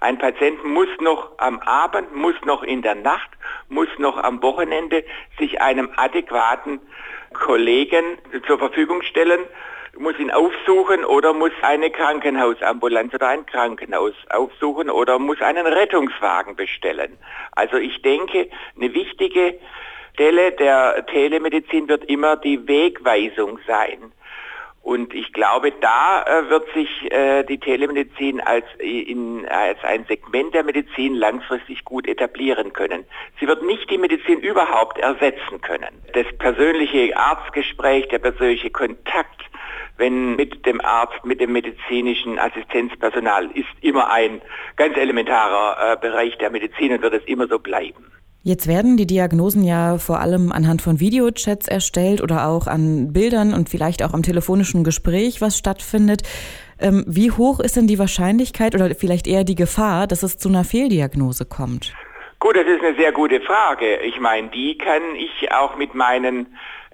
ein 0.00 0.18
Patient 0.18 0.62
muss 0.64 0.88
noch 1.00 1.38
am 1.38 1.58
Abend, 1.60 2.14
muss 2.14 2.34
noch 2.44 2.62
in 2.62 2.82
der 2.82 2.94
Nacht, 2.94 3.30
muss 3.68 3.88
noch 3.98 4.18
am 4.18 4.42
Wochenende 4.42 5.04
sich 5.38 5.60
einem 5.60 5.90
adäquaten 5.96 6.80
Kollegen 7.32 8.18
zur 8.46 8.58
Verfügung 8.58 9.02
stellen 9.02 9.40
muss 9.98 10.18
ihn 10.18 10.30
aufsuchen 10.30 11.04
oder 11.04 11.32
muss 11.32 11.52
eine 11.62 11.90
Krankenhausambulanz 11.90 13.14
oder 13.14 13.28
ein 13.28 13.46
Krankenhaus 13.46 14.14
aufsuchen 14.30 14.90
oder 14.90 15.18
muss 15.18 15.40
einen 15.40 15.66
Rettungswagen 15.66 16.56
bestellen. 16.56 17.18
Also 17.52 17.76
ich 17.76 18.02
denke, 18.02 18.48
eine 18.76 18.94
wichtige 18.94 19.58
Stelle 20.14 20.52
der 20.52 21.04
Telemedizin 21.06 21.88
wird 21.88 22.04
immer 22.04 22.36
die 22.36 22.66
Wegweisung 22.66 23.58
sein. 23.66 24.12
Und 24.86 25.14
ich 25.14 25.32
glaube, 25.32 25.72
da 25.80 26.22
äh, 26.22 26.48
wird 26.48 26.72
sich 26.72 26.88
äh, 27.10 27.42
die 27.42 27.58
Telemedizin 27.58 28.40
als, 28.40 28.64
in, 28.78 29.44
als 29.48 29.82
ein 29.82 30.04
Segment 30.06 30.54
der 30.54 30.62
Medizin 30.62 31.16
langfristig 31.16 31.84
gut 31.84 32.06
etablieren 32.06 32.72
können. 32.72 33.04
Sie 33.40 33.48
wird 33.48 33.64
nicht 33.64 33.90
die 33.90 33.98
Medizin 33.98 34.38
überhaupt 34.38 34.98
ersetzen 34.98 35.60
können. 35.60 36.02
Das 36.12 36.26
persönliche 36.38 37.16
Arztgespräch, 37.16 38.06
der 38.10 38.20
persönliche 38.20 38.70
Kontakt 38.70 39.42
wenn 39.96 40.36
mit 40.36 40.66
dem 40.66 40.80
Arzt, 40.80 41.24
mit 41.24 41.40
dem 41.40 41.52
medizinischen 41.52 42.38
Assistenzpersonal 42.38 43.50
ist 43.54 43.66
immer 43.80 44.10
ein 44.10 44.40
ganz 44.76 44.96
elementarer 44.96 45.92
äh, 45.92 45.96
Bereich 45.96 46.36
der 46.38 46.50
Medizin 46.50 46.92
und 46.92 47.02
wird 47.02 47.14
es 47.14 47.24
immer 47.26 47.48
so 47.48 47.58
bleiben. 47.58 48.04
Jetzt 48.42 48.68
werden 48.68 48.96
die 48.96 49.08
Diagnosen 49.08 49.64
ja 49.64 49.98
vor 49.98 50.20
allem 50.20 50.52
anhand 50.52 50.80
von 50.80 51.00
Videochats 51.00 51.66
erstellt 51.66 52.22
oder 52.22 52.46
auch 52.46 52.68
an 52.68 53.12
Bildern 53.12 53.52
und 53.52 53.68
vielleicht 53.68 54.04
auch 54.04 54.14
am 54.14 54.22
telefonischen 54.22 54.84
Gespräch, 54.84 55.40
was 55.40 55.58
stattfindet. 55.58 56.22
Ähm, 56.78 57.04
wie 57.08 57.32
hoch 57.32 57.58
ist 57.58 57.76
denn 57.76 57.88
die 57.88 57.98
Wahrscheinlichkeit 57.98 58.76
oder 58.76 58.94
vielleicht 58.94 59.26
eher 59.26 59.42
die 59.42 59.56
Gefahr, 59.56 60.06
dass 60.06 60.22
es 60.22 60.38
zu 60.38 60.48
einer 60.48 60.62
Fehldiagnose 60.62 61.44
kommt? 61.44 61.92
Gut, 62.38 62.54
das 62.54 62.66
ist 62.66 62.84
eine 62.84 62.96
sehr 62.96 63.10
gute 63.10 63.40
Frage. 63.40 63.96
Ich 64.02 64.20
meine, 64.20 64.48
die 64.50 64.78
kann 64.78 65.02
ich 65.16 65.50
auch 65.50 65.76
mit 65.76 65.96
meinen 65.96 66.46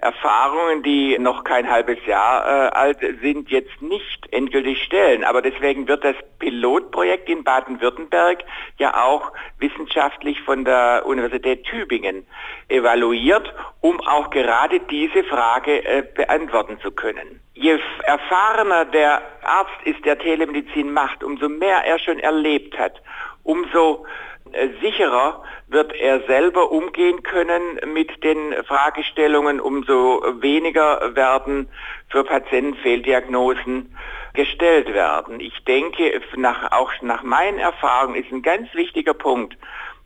Erfahrungen, 0.03 0.83
die 0.83 1.17
noch 1.17 1.43
kein 1.43 1.69
halbes 1.69 1.97
Jahr 2.05 2.45
äh, 2.45 2.69
alt 2.69 2.99
sind, 3.21 3.49
jetzt 3.49 3.81
nicht 3.81 4.31
endgültig 4.31 4.83
stellen. 4.83 5.23
Aber 5.23 5.41
deswegen 5.41 5.87
wird 5.87 6.03
das 6.03 6.15
Pilotprojekt 6.39 7.29
in 7.29 7.43
Baden-Württemberg 7.43 8.43
ja 8.77 9.01
auch 9.01 9.31
wissenschaftlich 9.59 10.41
von 10.41 10.65
der 10.65 11.03
Universität 11.05 11.63
Tübingen 11.63 12.27
evaluiert, 12.67 13.53
um 13.81 13.99
auch 14.01 14.29
gerade 14.29 14.79
diese 14.81 15.23
Frage 15.23 15.85
äh, 15.85 16.03
beantworten 16.15 16.77
zu 16.81 16.91
können. 16.91 17.39
Je 17.53 17.79
erfahrener 18.03 18.85
der 18.85 19.21
Arzt 19.43 19.81
ist, 19.85 20.03
der 20.05 20.19
Telemedizin 20.19 20.91
macht, 20.91 21.23
umso 21.23 21.47
mehr 21.47 21.85
er 21.85 21.99
schon 21.99 22.19
erlebt 22.19 22.77
hat, 22.77 23.01
umso 23.43 24.05
sicherer 24.81 25.43
wird 25.67 25.93
er 25.93 26.21
selber 26.21 26.71
umgehen 26.71 27.23
können 27.23 27.79
mit 27.93 28.23
den 28.23 28.53
Fragestellungen, 28.65 29.59
umso 29.59 30.23
weniger 30.41 31.15
werden 31.15 31.67
für 32.09 32.23
Patienten 32.23 32.75
Fehldiagnosen 32.75 33.95
gestellt 34.33 34.93
werden. 34.93 35.39
Ich 35.39 35.63
denke, 35.65 36.21
nach, 36.35 36.71
auch 36.71 36.91
nach 37.01 37.23
meinen 37.23 37.59
Erfahrungen 37.59 38.15
ist 38.15 38.31
ein 38.31 38.41
ganz 38.41 38.73
wichtiger 38.73 39.13
Punkt, 39.13 39.57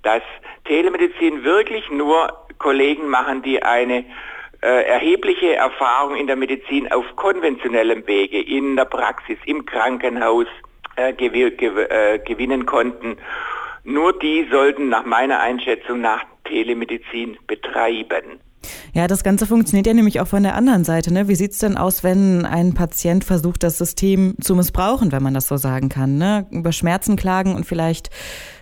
dass 0.04 0.22
Telemedizin 0.66 1.44
wirklich 1.44 1.90
nur 1.90 2.34
Kollegen 2.60 3.08
machen, 3.08 3.42
die 3.42 3.62
eine 3.64 4.06
äh, 4.62 4.84
erhebliche 4.84 5.56
Erfahrung 5.56 6.16
in 6.16 6.28
der 6.28 6.36
Medizin 6.36 6.92
auf 6.92 7.06
konventionellem 7.16 8.08
Wege, 8.08 8.42
in 8.42 8.76
der 8.76 8.86
Praxis, 8.86 9.38
im 9.46 9.66
Krankenhaus 9.66 10.48
äh, 10.96 11.14
gew 11.14 11.52
gew 11.52 11.80
äh, 11.80 12.20
gewinnen 12.20 12.66
konnten. 12.66 13.18
Nur 13.89 14.19
die 14.19 14.45
sollten 14.52 14.89
nach 14.89 15.06
meiner 15.06 15.39
Einschätzung 15.39 16.02
nach 16.02 16.26
Telemedizin 16.43 17.38
betreiben. 17.47 18.41
Ja, 18.93 19.08
das 19.08 19.23
Ganze 19.23 19.47
funktioniert 19.47 19.88
ja 19.88 19.93
nämlich 19.93 20.19
auch 20.19 20.28
von 20.28 20.43
der 20.43 20.56
anderen 20.56 20.84
Seite. 20.84 21.13
Ne? 21.13 21.30
Wie 21.30 21.36
sieht's 21.36 21.60
denn 21.60 21.78
aus, 21.78 22.04
wenn 22.04 22.45
ein 22.45 22.73
Patient 22.73 23.23
versucht, 23.23 23.63
das 23.63 23.78
System 23.78 24.36
zu 24.41 24.56
missbrauchen, 24.56 25.13
wenn 25.13 25.23
man 25.23 25.34
das 25.34 25.47
so 25.47 25.56
sagen 25.56 25.88
kann? 25.88 26.17
Ne? 26.17 26.47
Über 26.52 26.73
Schmerzen 26.73 27.15
klagen 27.15 27.56
und 27.56 27.65
vielleicht 27.65 28.10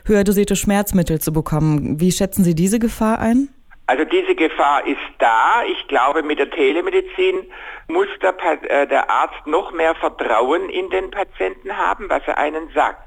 höher 0.05 0.23
dosierte 0.23 0.55
Schmerzmittel 0.55 1.19
zu 1.19 1.33
bekommen. 1.33 1.99
Wie 1.99 2.11
schätzen 2.11 2.43
Sie 2.43 2.53
diese 2.53 2.77
Gefahr 2.77 3.17
ein? 3.17 3.49
Also 3.87 4.03
diese 4.03 4.35
Gefahr 4.35 4.85
ist 4.85 4.99
da. 5.17 5.63
Ich 5.67 5.87
glaube, 5.87 6.21
mit 6.21 6.37
der 6.37 6.51
Telemedizin 6.51 7.49
muss 7.87 8.07
der, 8.21 8.35
äh, 8.69 8.85
der, 8.87 9.09
Arzt 9.09 9.47
noch 9.47 9.71
mehr 9.71 9.95
Vertrauen 9.95 10.69
in 10.69 10.87
den 10.91 11.09
Patienten 11.09 11.75
haben, 11.75 12.09
was 12.09 12.21
er 12.27 12.37
einen 12.37 12.69
sagt. 12.75 13.04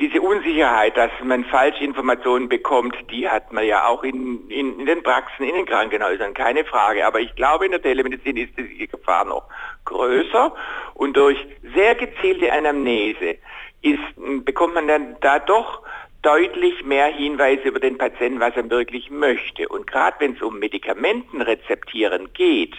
Diese 0.00 0.20
Unsicherheit, 0.20 0.96
dass 0.96 1.10
man 1.22 1.44
falsche 1.44 1.84
Informationen 1.84 2.48
bekommt, 2.48 2.96
die 3.10 3.28
hat 3.28 3.52
man 3.52 3.64
ja 3.64 3.86
auch 3.86 4.02
in, 4.02 4.48
in, 4.48 4.80
in 4.80 4.86
den 4.86 5.02
Praxen, 5.02 5.44
in 5.44 5.54
den 5.54 5.66
Krankenhäusern, 5.66 6.34
keine 6.34 6.64
Frage. 6.64 7.06
Aber 7.06 7.20
ich 7.20 7.34
glaube, 7.36 7.66
in 7.66 7.72
der 7.72 7.82
Telemedizin 7.82 8.36
ist 8.36 8.56
die 8.58 8.88
Gefahr 8.88 9.24
noch 9.24 9.44
größer 9.84 10.54
und 10.94 11.16
durch 11.16 11.38
sehr 11.74 11.94
gezielte 11.94 12.52
Anamnese 12.52 13.36
ist, 13.82 14.44
bekommt 14.44 14.74
man 14.74 14.88
dann 14.88 15.16
da 15.20 15.38
doch 15.40 15.82
deutlich 16.22 16.84
mehr 16.84 17.06
Hinweise 17.06 17.62
über 17.68 17.80
den 17.80 17.98
Patienten, 17.98 18.40
was 18.40 18.56
er 18.56 18.70
wirklich 18.70 19.10
möchte. 19.10 19.68
Und 19.68 19.86
gerade 19.86 20.16
wenn 20.20 20.34
es 20.34 20.42
um 20.42 20.58
Medikamentenrezeptieren 20.58 22.32
geht, 22.32 22.74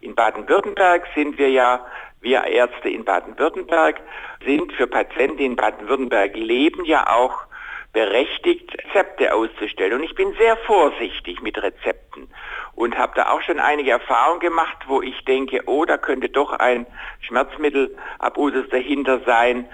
in 0.00 0.14
Baden-Württemberg 0.14 1.06
sind 1.14 1.38
wir 1.38 1.50
ja, 1.50 1.86
wir 2.20 2.44
Ärzte 2.44 2.88
in 2.88 3.04
Baden-Württemberg 3.04 4.00
sind 4.44 4.72
für 4.72 4.88
Patienten, 4.88 5.38
die 5.38 5.44
in 5.44 5.56
Baden-Württemberg 5.56 6.36
leben, 6.36 6.84
ja 6.84 7.08
auch 7.08 7.46
berechtigt, 7.92 8.70
Rezepte 8.74 9.32
auszustellen. 9.32 9.94
Und 9.94 10.02
ich 10.02 10.14
bin 10.14 10.34
sehr 10.38 10.56
vorsichtig 10.58 11.40
mit 11.40 11.56
Rezepten 11.60 12.28
und 12.74 12.98
habe 12.98 13.12
da 13.16 13.30
auch 13.30 13.42
schon 13.42 13.58
einige 13.58 13.92
Erfahrungen 13.92 14.40
gemacht, 14.40 14.76
wo 14.86 15.02
ich 15.02 15.24
denke, 15.24 15.62
oh, 15.66 15.84
da 15.84 15.96
könnte 15.96 16.28
doch 16.28 16.52
ein 16.52 16.86
Schmerzmittelabusus 17.20 18.68
dahinter 18.70 19.20
sein 19.24 19.68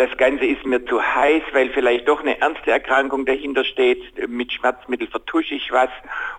das 0.00 0.16
Ganze 0.16 0.46
ist 0.46 0.64
mir 0.64 0.82
zu 0.86 1.02
heiß, 1.02 1.42
weil 1.52 1.68
vielleicht 1.68 2.08
doch 2.08 2.20
eine 2.20 2.40
ernste 2.40 2.70
Erkrankung 2.70 3.26
dahinter 3.26 3.66
steht. 3.66 4.00
Mit 4.30 4.50
Schmerzmittel 4.50 5.06
vertusche 5.06 5.54
ich 5.54 5.70
was, 5.72 5.90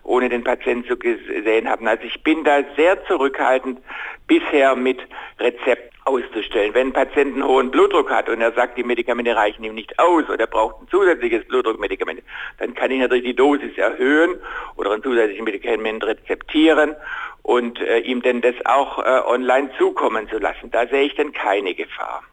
ohne 0.02 0.30
den 0.30 0.44
Patienten 0.44 0.88
zu 0.88 0.98
gesehen 0.98 1.70
haben. 1.70 1.88
Also 1.88 2.04
ich 2.06 2.24
bin 2.24 2.44
da 2.44 2.64
sehr 2.76 3.06
zurückhaltend 3.06 3.78
bisher 4.26 4.76
mit 4.76 4.98
Rezept 5.40 5.94
auszustellen. 6.06 6.74
Wenn 6.74 6.88
ein 6.88 6.94
Patient 6.94 7.36
einen 7.36 7.46
hohen 7.46 7.70
Blutdruck 7.70 8.10
hat 8.10 8.30
und 8.30 8.42
er 8.42 8.52
sagt, 8.54 8.80
die 8.80 8.84
Medikamente 8.84 9.36
reichen 9.36 9.64
ihm 9.64 9.76
nicht 9.76 10.00
aus 10.00 10.28
oder 10.28 10.40
er 10.40 10.48
braucht 10.48 10.82
ein 10.82 10.88
zusätzliches 10.88 11.48
Blutdruckmedikament, 11.48 12.24
dann 12.58 12.74
kann 12.74 12.90
ich 12.90 13.00
natürlich 13.00 13.26
die 13.26 13.36
Dosis 13.36 13.78
erhöhen 13.78 14.40
oder 14.76 14.92
ein 14.92 15.04
zusätzliches 15.04 15.46
Medikament 15.46 16.04
rezeptieren 16.04 16.96
und 17.44 17.80
äh, 17.80 18.00
ihm 18.00 18.24
denn 18.24 18.42
das 18.42 18.56
auch 18.66 18.98
äh, 18.98 19.22
online 19.28 19.70
zukommen 19.78 20.28
zu 20.30 20.40
lassen. 20.40 20.72
Da 20.72 20.88
sehe 20.88 21.04
ich 21.04 21.14
dann 21.14 21.32
keine 21.32 21.76
Gefahr. 21.76 22.24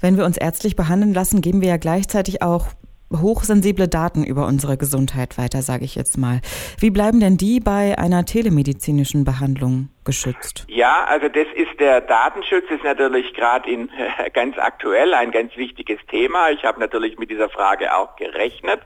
Wenn 0.00 0.16
wir 0.16 0.24
uns 0.24 0.36
ärztlich 0.36 0.76
behandeln 0.76 1.14
lassen, 1.14 1.40
geben 1.40 1.60
wir 1.60 1.68
ja 1.68 1.76
gleichzeitig 1.76 2.42
auch 2.42 2.68
hochsensible 3.12 3.88
Daten 3.88 4.24
über 4.24 4.46
unsere 4.46 4.76
Gesundheit 4.76 5.38
weiter, 5.38 5.62
sage 5.62 5.84
ich 5.84 5.94
jetzt 5.94 6.18
mal. 6.18 6.40
Wie 6.78 6.90
bleiben 6.90 7.20
denn 7.20 7.36
die 7.36 7.60
bei 7.60 7.96
einer 7.98 8.24
telemedizinischen 8.24 9.24
Behandlung 9.24 9.90
geschützt? 10.04 10.66
Ja, 10.68 11.04
also 11.04 11.28
das 11.28 11.46
ist 11.54 11.78
der 11.78 12.00
Datenschutz 12.00 12.64
ist 12.70 12.84
natürlich 12.84 13.32
gerade 13.34 13.70
in 13.70 13.90
ganz 14.32 14.58
aktuell 14.58 15.14
ein 15.14 15.30
ganz 15.30 15.56
wichtiges 15.56 15.98
Thema. 16.10 16.50
Ich 16.50 16.64
habe 16.64 16.80
natürlich 16.80 17.18
mit 17.18 17.30
dieser 17.30 17.48
Frage 17.48 17.94
auch 17.96 18.16
gerechnet, 18.16 18.80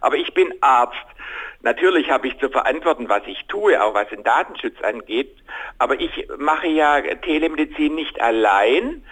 aber 0.00 0.16
ich 0.16 0.32
bin 0.32 0.52
Arzt. 0.60 0.96
Natürlich 1.62 2.10
habe 2.10 2.28
ich 2.28 2.38
zu 2.38 2.48
verantworten, 2.48 3.08
was 3.08 3.22
ich 3.26 3.44
tue, 3.48 3.82
auch 3.82 3.94
was 3.94 4.08
den 4.08 4.22
Datenschutz 4.22 4.80
angeht, 4.82 5.36
aber 5.78 6.00
ich 6.00 6.28
mache 6.38 6.68
ja 6.68 7.00
Telemedizin 7.00 7.94
nicht 7.94 8.20
allein, 8.20 9.02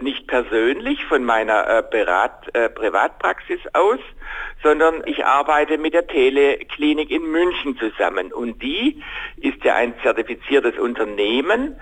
nicht 0.00 0.26
persönlich 0.26 1.04
von 1.04 1.24
meiner 1.24 1.68
äh, 1.68 1.82
Berat, 1.90 2.54
äh, 2.54 2.68
Privatpraxis 2.70 3.60
aus, 3.74 3.98
sondern 4.62 5.02
ich 5.04 5.24
arbeite 5.24 5.76
mit 5.76 5.92
der 5.92 6.06
Teleklinik 6.06 7.10
in 7.10 7.30
München 7.30 7.76
zusammen. 7.78 8.32
Und 8.32 8.62
die 8.62 9.02
ist 9.36 9.62
ja 9.64 9.74
ein 9.74 9.94
zertifiziertes 10.02 10.78
Unternehmen, 10.78 11.78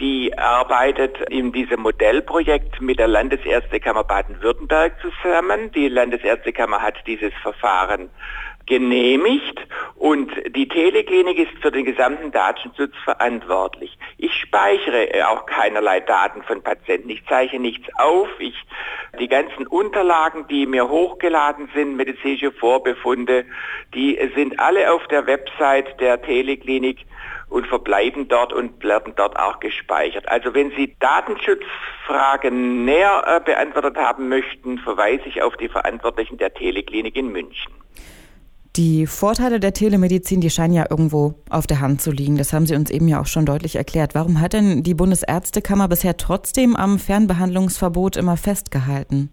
die 0.00 0.36
arbeitet 0.38 1.18
in 1.28 1.52
diesem 1.52 1.80
Modellprojekt 1.80 2.80
mit 2.80 2.98
der 2.98 3.08
Landesärztekammer 3.08 4.04
Baden-Württemberg 4.04 4.94
zusammen. 5.00 5.72
Die 5.72 5.88
Landesärztekammer 5.88 6.80
hat 6.80 6.94
dieses 7.06 7.32
Verfahren 7.42 8.10
genehmigt 8.68 9.58
und 9.96 10.30
die 10.54 10.68
Teleklinik 10.68 11.38
ist 11.38 11.62
für 11.62 11.72
den 11.72 11.86
gesamten 11.86 12.30
Datenschutz 12.30 12.92
verantwortlich. 13.02 13.98
Ich 14.18 14.34
speichere 14.34 15.14
äh, 15.14 15.22
auch 15.22 15.46
keinerlei 15.46 16.00
Daten 16.00 16.42
von 16.42 16.62
Patienten. 16.62 17.08
Ich 17.08 17.24
zeichne 17.26 17.60
nichts 17.60 17.88
auf. 17.96 18.28
Ich, 18.38 18.54
die 19.18 19.28
ganzen 19.28 19.66
Unterlagen, 19.66 20.46
die 20.48 20.66
mir 20.66 20.88
hochgeladen 20.88 21.70
sind, 21.74 21.96
medizinische 21.96 22.52
Vorbefunde, 22.52 23.46
die 23.94 24.18
sind 24.34 24.60
alle 24.60 24.92
auf 24.92 25.06
der 25.08 25.26
Website 25.26 25.98
der 26.00 26.20
Teleklinik 26.20 27.06
und 27.48 27.66
verbleiben 27.66 28.28
dort 28.28 28.52
und 28.52 28.84
werden 28.84 29.14
dort 29.16 29.38
auch 29.38 29.60
gespeichert. 29.60 30.28
Also 30.28 30.52
wenn 30.52 30.70
Sie 30.72 30.94
Datenschutzfragen 31.00 32.84
näher 32.84 33.24
äh, 33.26 33.40
beantwortet 33.40 33.96
haben 33.96 34.28
möchten, 34.28 34.78
verweise 34.78 35.24
ich 35.24 35.42
auf 35.42 35.56
die 35.56 35.70
Verantwortlichen 35.70 36.36
der 36.36 36.52
Teleklinik 36.52 37.16
in 37.16 37.32
München. 37.32 37.72
Die 38.78 39.08
Vorteile 39.08 39.58
der 39.58 39.72
Telemedizin, 39.72 40.40
die 40.40 40.50
scheinen 40.50 40.72
ja 40.72 40.86
irgendwo 40.88 41.34
auf 41.50 41.66
der 41.66 41.80
Hand 41.80 42.00
zu 42.00 42.12
liegen. 42.12 42.38
Das 42.38 42.52
haben 42.52 42.64
Sie 42.64 42.76
uns 42.76 42.92
eben 42.92 43.08
ja 43.08 43.20
auch 43.20 43.26
schon 43.26 43.44
deutlich 43.44 43.74
erklärt. 43.74 44.14
Warum 44.14 44.40
hat 44.40 44.52
denn 44.52 44.84
die 44.84 44.94
Bundesärztekammer 44.94 45.88
bisher 45.88 46.16
trotzdem 46.16 46.76
am 46.76 47.00
Fernbehandlungsverbot 47.00 48.16
immer 48.16 48.36
festgehalten? 48.36 49.30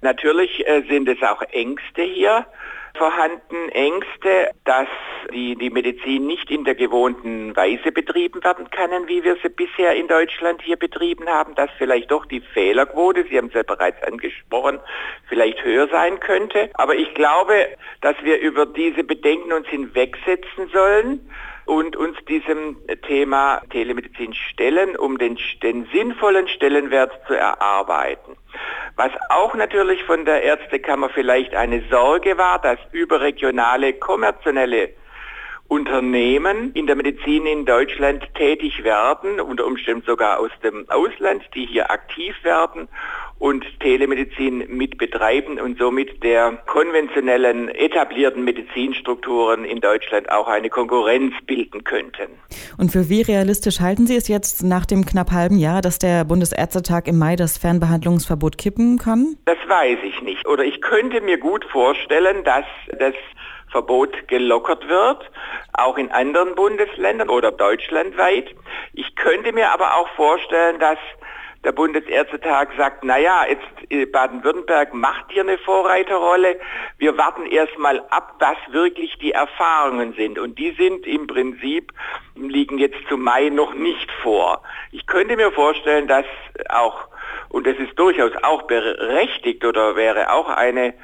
Natürlich 0.00 0.66
äh, 0.66 0.82
sind 0.88 1.10
es 1.10 1.18
auch 1.22 1.42
Ängste 1.52 2.00
hier 2.04 2.46
vorhanden 2.96 3.68
Ängste, 3.70 4.50
dass 4.64 4.88
die, 5.32 5.56
die 5.56 5.70
Medizin 5.70 6.26
nicht 6.26 6.50
in 6.50 6.64
der 6.64 6.74
gewohnten 6.74 7.56
Weise 7.56 7.92
betrieben 7.92 8.42
werden 8.44 8.70
kann, 8.70 9.08
wie 9.08 9.24
wir 9.24 9.36
sie 9.42 9.48
bisher 9.48 9.94
in 9.94 10.08
Deutschland 10.08 10.62
hier 10.62 10.76
betrieben 10.76 11.28
haben, 11.28 11.54
dass 11.54 11.70
vielleicht 11.78 12.10
doch 12.10 12.26
die 12.26 12.40
Fehlerquote, 12.40 13.24
Sie 13.28 13.36
haben 13.36 13.48
es 13.48 13.54
ja 13.54 13.62
bereits 13.62 14.02
angesprochen, 14.02 14.78
vielleicht 15.28 15.62
höher 15.64 15.88
sein 15.88 16.20
könnte. 16.20 16.70
Aber 16.74 16.94
ich 16.94 17.12
glaube, 17.14 17.68
dass 18.00 18.16
wir 18.22 18.38
über 18.40 18.66
diese 18.66 19.02
Bedenken 19.02 19.52
uns 19.52 19.66
hinwegsetzen 19.68 20.68
sollen 20.72 21.20
und 21.66 21.96
uns 21.96 22.16
diesem 22.28 22.76
Thema 23.06 23.62
Telemedizin 23.70 24.34
stellen, 24.34 24.96
um 24.96 25.18
den, 25.18 25.38
den 25.62 25.86
sinnvollen 25.92 26.48
Stellenwert 26.48 27.12
zu 27.26 27.34
erarbeiten. 27.34 28.36
Was 28.96 29.10
auch 29.30 29.54
natürlich 29.54 30.04
von 30.04 30.24
der 30.24 30.42
Ärztekammer 30.42 31.08
vielleicht 31.08 31.54
eine 31.54 31.82
Sorge 31.90 32.38
war, 32.38 32.60
dass 32.60 32.78
überregionale 32.92 33.94
kommerzielle 33.94 34.90
Unternehmen 35.66 36.72
in 36.74 36.86
der 36.86 36.94
Medizin 36.94 37.46
in 37.46 37.64
Deutschland 37.64 38.22
tätig 38.34 38.84
werden, 38.84 39.40
unter 39.40 39.66
Umständen 39.66 40.04
sogar 40.06 40.38
aus 40.38 40.50
dem 40.62 40.88
Ausland, 40.90 41.42
die 41.54 41.66
hier 41.66 41.90
aktiv 41.90 42.36
werden 42.44 42.88
und 43.38 43.64
Telemedizin 43.80 44.64
mit 44.68 44.96
betreiben 44.98 45.60
und 45.60 45.78
somit 45.78 46.22
der 46.22 46.52
konventionellen 46.66 47.68
etablierten 47.68 48.44
Medizinstrukturen 48.44 49.64
in 49.64 49.80
Deutschland 49.80 50.30
auch 50.30 50.48
eine 50.48 50.70
Konkurrenz 50.70 51.34
bilden 51.46 51.84
könnten. 51.84 52.28
Und 52.78 52.92
für 52.92 53.08
wie 53.08 53.22
realistisch 53.22 53.80
halten 53.80 54.06
Sie 54.06 54.16
es 54.16 54.28
jetzt 54.28 54.62
nach 54.62 54.86
dem 54.86 55.04
knapp 55.04 55.30
halben 55.32 55.58
Jahr, 55.58 55.82
dass 55.82 55.98
der 55.98 56.24
Bundesärztetag 56.24 57.06
im 57.06 57.18
Mai 57.18 57.36
das 57.36 57.58
Fernbehandlungsverbot 57.58 58.56
kippen 58.56 58.98
kann? 58.98 59.36
Das 59.44 59.58
weiß 59.66 59.98
ich 60.04 60.22
nicht. 60.22 60.46
Oder 60.46 60.64
ich 60.64 60.80
könnte 60.80 61.20
mir 61.20 61.38
gut 61.38 61.64
vorstellen, 61.66 62.44
dass 62.44 62.64
das 62.98 63.14
Verbot 63.74 64.28
gelockert 64.28 64.88
wird, 64.88 65.30
auch 65.72 65.98
in 65.98 66.12
anderen 66.12 66.54
Bundesländern 66.54 67.28
oder 67.28 67.50
deutschlandweit. 67.50 68.54
Ich 68.92 69.16
könnte 69.16 69.52
mir 69.52 69.72
aber 69.72 69.96
auch 69.96 70.08
vorstellen, 70.10 70.78
dass 70.78 70.98
der 71.64 71.72
Bundesärztetag 71.72 72.68
sagt, 72.76 73.04
naja, 73.04 73.44
jetzt 73.48 73.90
äh, 73.90 74.06
Baden-Württemberg 74.06 74.92
macht 74.94 75.24
hier 75.30 75.42
eine 75.42 75.58
Vorreiterrolle. 75.58 76.58
Wir 76.98 77.16
warten 77.16 77.46
erstmal 77.46 78.00
ab, 78.10 78.36
was 78.38 78.56
wirklich 78.70 79.16
die 79.18 79.32
Erfahrungen 79.32 80.14
sind. 80.14 80.38
Und 80.38 80.58
die 80.58 80.72
sind 80.72 81.06
im 81.06 81.26
Prinzip, 81.26 81.92
liegen 82.34 82.78
jetzt 82.78 82.98
zum 83.08 83.22
Mai 83.22 83.48
noch 83.48 83.74
nicht 83.74 84.10
vor. 84.22 84.62
Ich 84.92 85.06
könnte 85.06 85.36
mir 85.36 85.52
vorstellen, 85.52 86.06
dass 86.06 86.26
auch, 86.68 87.08
und 87.48 87.66
das 87.66 87.76
ist 87.76 87.98
durchaus 87.98 88.32
auch 88.42 88.62
berechtigt 88.62 89.64
oder 89.64 89.96
wäre 89.96 90.32
auch 90.32 90.48
eine 90.48 90.94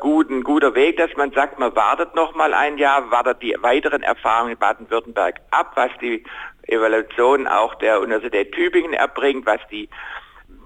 gut, 0.00 0.30
ein 0.30 0.42
guter 0.42 0.74
Weg, 0.74 0.96
dass 0.96 1.14
man 1.16 1.32
sagt, 1.32 1.58
man 1.58 1.74
wartet 1.76 2.14
noch 2.14 2.34
mal 2.34 2.52
ein 2.52 2.78
Jahr, 2.78 3.10
wartet 3.10 3.42
die 3.42 3.56
weiteren 3.60 4.02
Erfahrungen 4.02 4.52
in 4.52 4.58
Baden-Württemberg 4.58 5.40
ab, 5.50 5.72
was 5.76 5.90
die 6.00 6.24
Evaluation 6.66 7.46
auch 7.46 7.74
der 7.76 8.00
Universität 8.00 8.52
Tübingen 8.52 8.92
erbringt, 8.92 9.46
was 9.46 9.60
die 9.70 9.88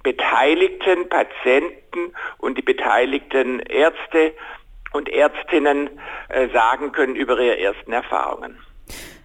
beteiligten 0.02 1.08
Patienten 1.08 2.14
und 2.38 2.56
die 2.56 2.62
beteiligten 2.62 3.60
Ärzte 3.60 4.32
und 4.92 5.08
Ärztinnen 5.08 5.90
äh, 6.28 6.48
sagen 6.48 6.92
können 6.92 7.16
über 7.16 7.38
ihre 7.38 7.58
ersten 7.58 7.92
Erfahrungen. 7.92 8.58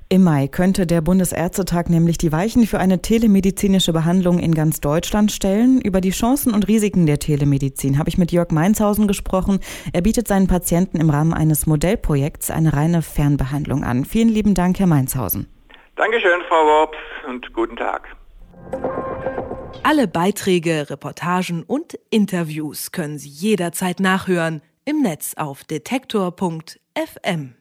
Im 0.09 0.23
Mai 0.23 0.47
könnte 0.47 0.85
der 0.85 1.01
Bundesärztetag 1.01 1.89
nämlich 1.89 2.19
die 2.19 2.31
Weichen 2.31 2.67
für 2.67 2.77
eine 2.77 3.01
telemedizinische 3.01 3.93
Behandlung 3.93 4.37
in 4.37 4.53
ganz 4.53 4.79
Deutschland 4.79 5.31
stellen. 5.31 5.81
Über 5.81 6.01
die 6.01 6.11
Chancen 6.11 6.53
und 6.53 6.67
Risiken 6.67 7.07
der 7.07 7.17
Telemedizin 7.17 7.97
habe 7.97 8.09
ich 8.09 8.19
mit 8.19 8.31
Jörg 8.31 8.51
Mainzhausen 8.51 9.07
gesprochen. 9.07 9.59
Er 9.91 10.01
bietet 10.01 10.27
seinen 10.27 10.45
Patienten 10.45 10.99
im 10.99 11.09
Rahmen 11.09 11.33
eines 11.33 11.65
Modellprojekts 11.65 12.51
eine 12.51 12.73
reine 12.73 13.01
Fernbehandlung 13.01 13.83
an. 13.83 14.05
Vielen 14.05 14.29
lieben 14.29 14.53
Dank, 14.53 14.77
Herr 14.77 14.85
Mainzhausen. 14.85 15.47
Dankeschön, 15.95 16.41
Frau 16.47 16.65
Worps, 16.65 16.97
und 17.27 17.53
guten 17.53 17.75
Tag. 17.75 18.07
Alle 19.83 20.07
Beiträge, 20.07 20.89
Reportagen 20.89 21.63
und 21.63 21.99
Interviews 22.09 22.91
können 22.91 23.19
Sie 23.19 23.29
jederzeit 23.29 23.99
nachhören 23.99 24.61
im 24.85 25.01
Netz 25.01 25.35
auf 25.35 25.63
detektor.fm. 25.63 27.55